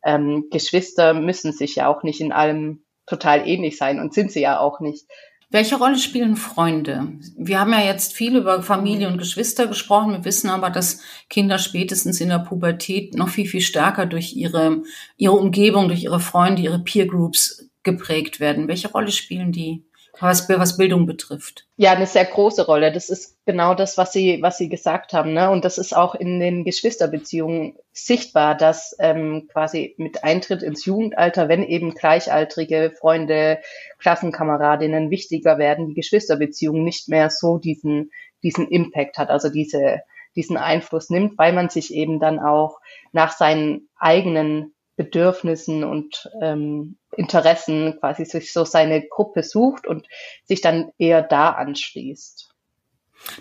ähm, 0.01 0.45
Geschwister 0.49 1.13
müssen 1.13 1.51
sich 1.51 1.75
ja 1.75 1.89
auch 1.89 2.01
nicht 2.01 2.21
in 2.21 2.31
allem 2.31 2.85
total 3.07 3.45
ähnlich 3.45 3.77
sein 3.77 3.99
und 3.99 4.13
sind 4.13 4.31
sie 4.31 4.41
ja 4.41 4.57
auch 4.57 4.79
nicht. 4.79 5.05
Welche 5.51 5.75
Rolle 5.77 5.97
spielen 5.97 6.35
Freunde? 6.35 7.13
Wir 7.37 7.59
haben 7.59 7.71
ja 7.71 7.81
jetzt 7.81 8.13
viel 8.13 8.35
über 8.35 8.61
Familie 8.63 9.07
und 9.07 9.17
Geschwister 9.17 9.67
gesprochen. 9.67 10.11
Wir 10.11 10.25
wissen 10.25 10.49
aber, 10.49 10.69
dass 10.69 11.01
Kinder 11.29 11.59
spätestens 11.59 12.19
in 12.19 12.29
der 12.29 12.39
Pubertät 12.39 13.13
noch 13.15 13.29
viel, 13.29 13.47
viel 13.47 13.61
stärker 13.61 14.05
durch 14.05 14.35
ihre, 14.35 14.81
ihre 15.17 15.33
Umgebung, 15.33 15.87
durch 15.87 16.03
ihre 16.03 16.19
Freunde, 16.19 16.61
ihre 16.61 16.79
Peer 16.79 17.05
Groups 17.05 17.69
geprägt 17.83 18.39
werden. 18.39 18.67
Welche 18.67 18.91
Rolle 18.91 19.11
spielen 19.11 19.51
die? 19.51 19.85
Was, 20.19 20.47
was 20.49 20.77
Bildung 20.77 21.05
betrifft. 21.05 21.65
Ja, 21.77 21.93
eine 21.93 22.05
sehr 22.05 22.25
große 22.25 22.65
Rolle. 22.65 22.91
Das 22.91 23.09
ist 23.09 23.37
genau 23.45 23.73
das, 23.73 23.97
was 23.97 24.11
Sie, 24.11 24.39
was 24.41 24.57
Sie 24.57 24.69
gesagt 24.69 25.13
haben. 25.13 25.33
Ne? 25.33 25.49
Und 25.49 25.65
das 25.65 25.77
ist 25.77 25.95
auch 25.95 26.15
in 26.15 26.39
den 26.39 26.63
Geschwisterbeziehungen 26.63 27.75
sichtbar, 27.91 28.55
dass 28.55 28.95
ähm, 28.99 29.47
quasi 29.51 29.95
mit 29.97 30.23
Eintritt 30.23 30.63
ins 30.63 30.85
Jugendalter, 30.85 31.49
wenn 31.49 31.63
eben 31.63 31.93
gleichaltrige 31.93 32.93
Freunde, 32.99 33.59
Klassenkameradinnen 33.99 35.09
wichtiger 35.09 35.57
werden, 35.57 35.87
die 35.87 35.95
Geschwisterbeziehung 35.95 36.83
nicht 36.83 37.09
mehr 37.09 37.29
so 37.29 37.57
diesen, 37.57 38.11
diesen 38.43 38.67
Impact 38.67 39.17
hat, 39.17 39.29
also 39.29 39.49
diese, 39.49 40.01
diesen 40.35 40.57
Einfluss 40.57 41.09
nimmt, 41.09 41.37
weil 41.37 41.53
man 41.53 41.69
sich 41.69 41.93
eben 41.93 42.19
dann 42.19 42.39
auch 42.39 42.79
nach 43.11 43.31
seinen 43.31 43.89
eigenen 43.97 44.74
Bedürfnissen 44.95 45.83
und 45.83 46.29
ähm, 46.41 46.97
Interessen 47.15 47.97
quasi 47.99 48.25
sich 48.25 48.53
so 48.53 48.65
seine 48.65 49.07
Gruppe 49.07 49.43
sucht 49.43 49.87
und 49.87 50.07
sich 50.43 50.61
dann 50.61 50.91
eher 50.97 51.21
da 51.21 51.51
anschließt. 51.51 52.49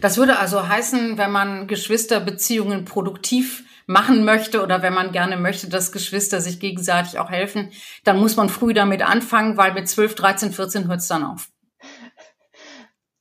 Das 0.00 0.16
würde 0.16 0.38
also 0.38 0.68
heißen, 0.68 1.18
wenn 1.18 1.30
man 1.30 1.66
Geschwisterbeziehungen 1.66 2.84
produktiv 2.84 3.64
machen 3.86 4.24
möchte 4.24 4.62
oder 4.62 4.82
wenn 4.82 4.94
man 4.94 5.12
gerne 5.12 5.36
möchte, 5.36 5.68
dass 5.68 5.92
Geschwister 5.92 6.40
sich 6.40 6.58
gegenseitig 6.58 7.18
auch 7.18 7.30
helfen, 7.30 7.70
dann 8.02 8.18
muss 8.18 8.36
man 8.36 8.48
früh 8.48 8.72
damit 8.72 9.02
anfangen, 9.02 9.56
weil 9.56 9.74
mit 9.74 9.88
12, 9.88 10.14
13, 10.14 10.52
14 10.52 10.88
hört 10.88 11.00
es 11.00 11.08
dann 11.08 11.24
auf. 11.24 11.48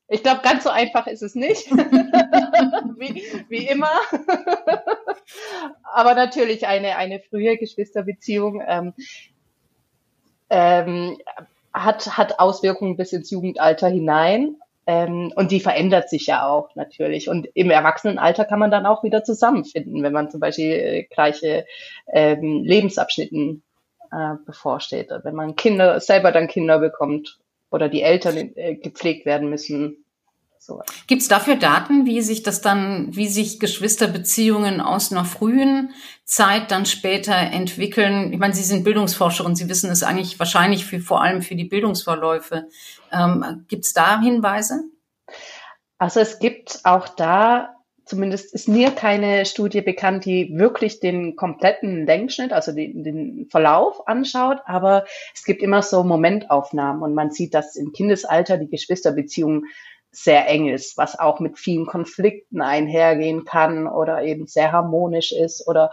Ich 0.08 0.24
glaube, 0.24 0.42
ganz 0.44 0.64
so 0.64 0.70
einfach 0.70 1.08
ist 1.08 1.24
es 1.24 1.36
nicht. 1.36 1.70
wie, 2.98 3.24
wie 3.50 3.68
immer. 3.68 3.92
Aber 5.94 6.16
natürlich 6.16 6.68
eine, 6.68 6.98
eine 6.98 7.20
frühe 7.20 7.58
Geschwisterbeziehung 7.58 8.62
ähm, 8.66 8.94
ähm, 10.50 11.18
hat, 11.74 12.18
hat 12.18 12.40
Auswirkungen 12.40 12.98
bis 12.98 13.14
ins 13.14 13.32
Jugendalter 13.32 13.88
hinein. 13.88 14.58
Ähm, 14.86 15.32
und 15.36 15.52
die 15.52 15.62
verändert 15.62 16.10
sich 16.10 16.26
ja 16.26 16.48
auch 16.48 16.76
natürlich. 16.76 17.30
Und 17.30 17.48
im 17.54 17.70
Erwachsenenalter 17.70 18.46
kann 18.46 18.60
man 18.60 18.72
dann 18.72 18.86
auch 18.86 19.04
wieder 19.04 19.24
zusammenfinden, 19.24 20.04
wenn 20.04 20.14
man 20.14 20.30
zum 20.30 20.42
Beispiel 20.42 20.72
äh, 20.72 21.04
gleiche 21.04 21.66
ähm, 22.12 22.64
Lebensabschnitten 22.64 23.64
äh, 24.12 24.36
bevorsteht. 24.46 25.10
Wenn 25.24 25.36
man 25.36 25.56
Kinder, 25.56 26.00
selber 26.00 26.32
dann 26.32 26.48
Kinder 26.48 26.80
bekommt 26.80 27.40
oder 27.72 27.90
die 27.90 28.02
Eltern 28.02 28.38
äh, 28.56 28.76
gepflegt 28.76 29.26
werden 29.26 29.50
müssen. 29.50 30.03
Gibt 31.08 31.22
es 31.22 31.28
dafür 31.28 31.56
Daten, 31.56 32.06
wie 32.06 32.22
sich 32.22 32.44
das 32.44 32.62
dann, 32.62 33.16
wie 33.16 33.28
sich 33.28 33.60
Geschwisterbeziehungen 33.60 34.82
aus 34.82 35.12
einer 35.12 35.26
frühen 35.26 35.94
Zeit 36.26 36.72
dann 36.72 36.86
später 36.86 37.36
entwickeln? 37.36 38.32
Ich 38.32 38.40
meine, 38.40 38.54
Sie 38.54 38.64
sind 38.64 38.84
Bildungsforscherin, 38.84 39.56
Sie 39.56 39.70
wissen 39.70 39.92
es 39.92 40.04
eigentlich 40.04 40.40
wahrscheinlich 40.40 40.86
für, 40.86 41.00
vor 41.00 41.22
allem 41.22 41.42
für 41.42 41.56
die 41.56 41.66
Bildungsverläufe. 41.66 42.68
Ähm, 43.12 43.66
Gibt 43.68 43.86
es 43.86 43.94
da 43.94 44.22
Hinweise? 44.22 44.84
Also 45.98 46.20
es 46.20 46.40
gibt 46.40 46.82
auch 46.84 47.08
da, 47.08 47.76
zumindest 48.06 48.54
ist 48.54 48.68
mir 48.68 48.92
keine 48.92 49.46
Studie 49.46 49.82
bekannt, 49.82 50.26
die 50.26 50.50
wirklich 50.54 51.00
den 51.00 51.36
kompletten 51.36 52.06
Längsschnitt, 52.06 52.52
also 52.52 52.72
den, 52.74 53.04
den 53.04 53.48
Verlauf 53.50 54.08
anschaut, 54.08 54.60
aber 54.66 55.06
es 55.34 55.44
gibt 55.44 55.62
immer 55.62 55.82
so 55.82 56.04
Momentaufnahmen 56.04 57.02
und 57.02 57.14
man 57.14 57.32
sieht, 57.32 57.54
dass 57.54 57.76
im 57.76 57.94
Kindesalter 57.94 58.58
die 58.58 58.70
Geschwisterbeziehungen 58.70 59.66
sehr 60.16 60.48
eng 60.48 60.70
ist, 60.70 60.98
was 60.98 61.20
auch 61.20 61.40
mit 61.40 61.58
vielen 61.58 61.86
Konflikten 61.86 62.62
einhergehen 62.62 63.46
kann 63.46 63.88
oder 63.88 64.24
eben 64.24 64.48
sehr 64.48 64.72
harmonisch 64.72 65.32
ist 65.32 65.68
oder 65.68 65.92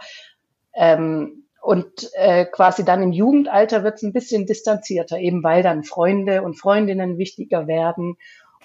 ähm, 0.73 1.45
und 1.61 2.09
äh, 2.13 2.45
quasi 2.45 2.83
dann 2.83 3.03
im 3.03 3.11
Jugendalter 3.11 3.83
wird 3.83 3.95
es 3.95 4.03
ein 4.03 4.13
bisschen 4.13 4.47
distanzierter, 4.47 5.19
eben 5.19 5.43
weil 5.43 5.61
dann 5.61 5.83
Freunde 5.83 6.41
und 6.41 6.55
Freundinnen 6.55 7.19
wichtiger 7.19 7.67
werden. 7.67 8.17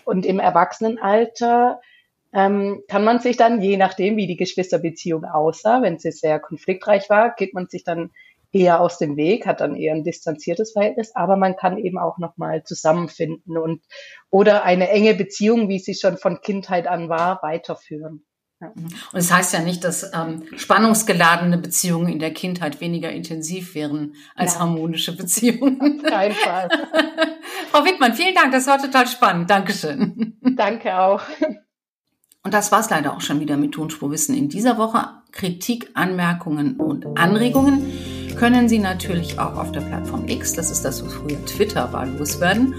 Und 0.06 0.24
im 0.24 0.38
Erwachsenenalter 0.38 1.80
ähm, 2.32 2.82
kann 2.88 3.04
man 3.04 3.20
sich 3.20 3.36
dann, 3.36 3.60
je 3.60 3.76
nachdem, 3.76 4.16
wie 4.16 4.26
die 4.26 4.36
Geschwisterbeziehung 4.36 5.24
aussah, 5.24 5.82
wenn 5.82 5.98
sie 5.98 6.10
sehr 6.10 6.40
konfliktreich 6.40 7.10
war, 7.10 7.34
geht 7.34 7.52
man 7.52 7.68
sich 7.68 7.84
dann 7.84 8.12
eher 8.52 8.80
aus 8.80 8.98
dem 8.98 9.16
Weg, 9.16 9.46
hat 9.46 9.60
dann 9.60 9.76
eher 9.76 9.94
ein 9.94 10.04
distanziertes 10.04 10.72
Verhältnis, 10.72 11.14
aber 11.14 11.36
man 11.36 11.56
kann 11.56 11.78
eben 11.78 11.98
auch 11.98 12.18
nochmal 12.18 12.62
zusammenfinden 12.64 13.58
und 13.58 13.82
oder 14.30 14.64
eine 14.64 14.88
enge 14.88 15.14
Beziehung, 15.14 15.68
wie 15.68 15.78
sie 15.78 15.94
schon 15.94 16.16
von 16.16 16.40
Kindheit 16.40 16.86
an 16.86 17.08
war, 17.08 17.42
weiterführen. 17.42 18.24
Ja. 18.60 18.68
Und 18.68 18.86
es 19.12 19.28
das 19.28 19.32
heißt 19.32 19.52
ja 19.52 19.60
nicht, 19.60 19.84
dass 19.84 20.10
ähm, 20.14 20.44
spannungsgeladene 20.56 21.58
Beziehungen 21.58 22.08
in 22.08 22.18
der 22.18 22.32
Kindheit 22.32 22.80
weniger 22.80 23.10
intensiv 23.10 23.74
wären 23.74 24.14
als 24.34 24.54
ja. 24.54 24.60
harmonische 24.60 25.14
Beziehungen. 25.14 26.00
Auf 26.04 26.10
keinen 26.10 26.34
Fall. 26.34 26.68
Frau 27.70 27.84
Wittmann, 27.84 28.14
vielen 28.14 28.34
Dank, 28.34 28.52
das 28.52 28.66
war 28.66 28.80
total 28.80 29.06
spannend. 29.06 29.50
Dankeschön. 29.50 30.38
Danke 30.56 30.98
auch. 30.98 31.20
Und 32.42 32.54
das 32.54 32.72
war's 32.72 32.88
leider 32.88 33.14
auch 33.14 33.20
schon 33.20 33.40
wieder 33.40 33.56
mit 33.56 33.72
Tonspurwissen 33.72 34.34
in 34.34 34.48
dieser 34.48 34.78
Woche. 34.78 35.04
Kritik, 35.32 35.90
Anmerkungen 35.94 36.76
und 36.76 37.18
Anregungen 37.18 37.92
können 38.36 38.68
Sie 38.68 38.78
natürlich 38.78 39.38
auch 39.38 39.56
auf 39.56 39.72
der 39.72 39.80
Plattform 39.80 40.28
X, 40.28 40.52
das 40.52 40.70
ist 40.70 40.84
das, 40.84 41.04
was 41.04 41.12
früher 41.14 41.44
Twitter 41.46 41.92
war, 41.92 42.06
loswerden. 42.06 42.74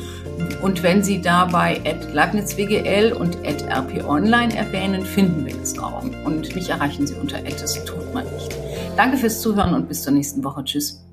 Und 0.61 0.83
wenn 0.83 1.03
Sie 1.03 1.21
dabei 1.21 1.81
LeibnizWGL 2.13 3.13
und 3.13 3.37
rponline 3.43 4.55
erwähnen, 4.55 5.03
finden 5.03 5.45
wir 5.45 5.55
das 5.55 5.77
auch. 5.79 6.03
Und 6.23 6.55
mich 6.55 6.69
erreichen 6.69 7.07
Sie 7.07 7.15
unter 7.15 7.39
das 7.39 7.83
tut 7.85 8.13
man 8.13 8.25
nicht. 8.25 8.55
Danke 8.95 9.17
fürs 9.17 9.41
Zuhören 9.41 9.73
und 9.73 9.87
bis 9.87 10.03
zur 10.03 10.13
nächsten 10.13 10.43
Woche. 10.43 10.63
Tschüss. 10.63 11.06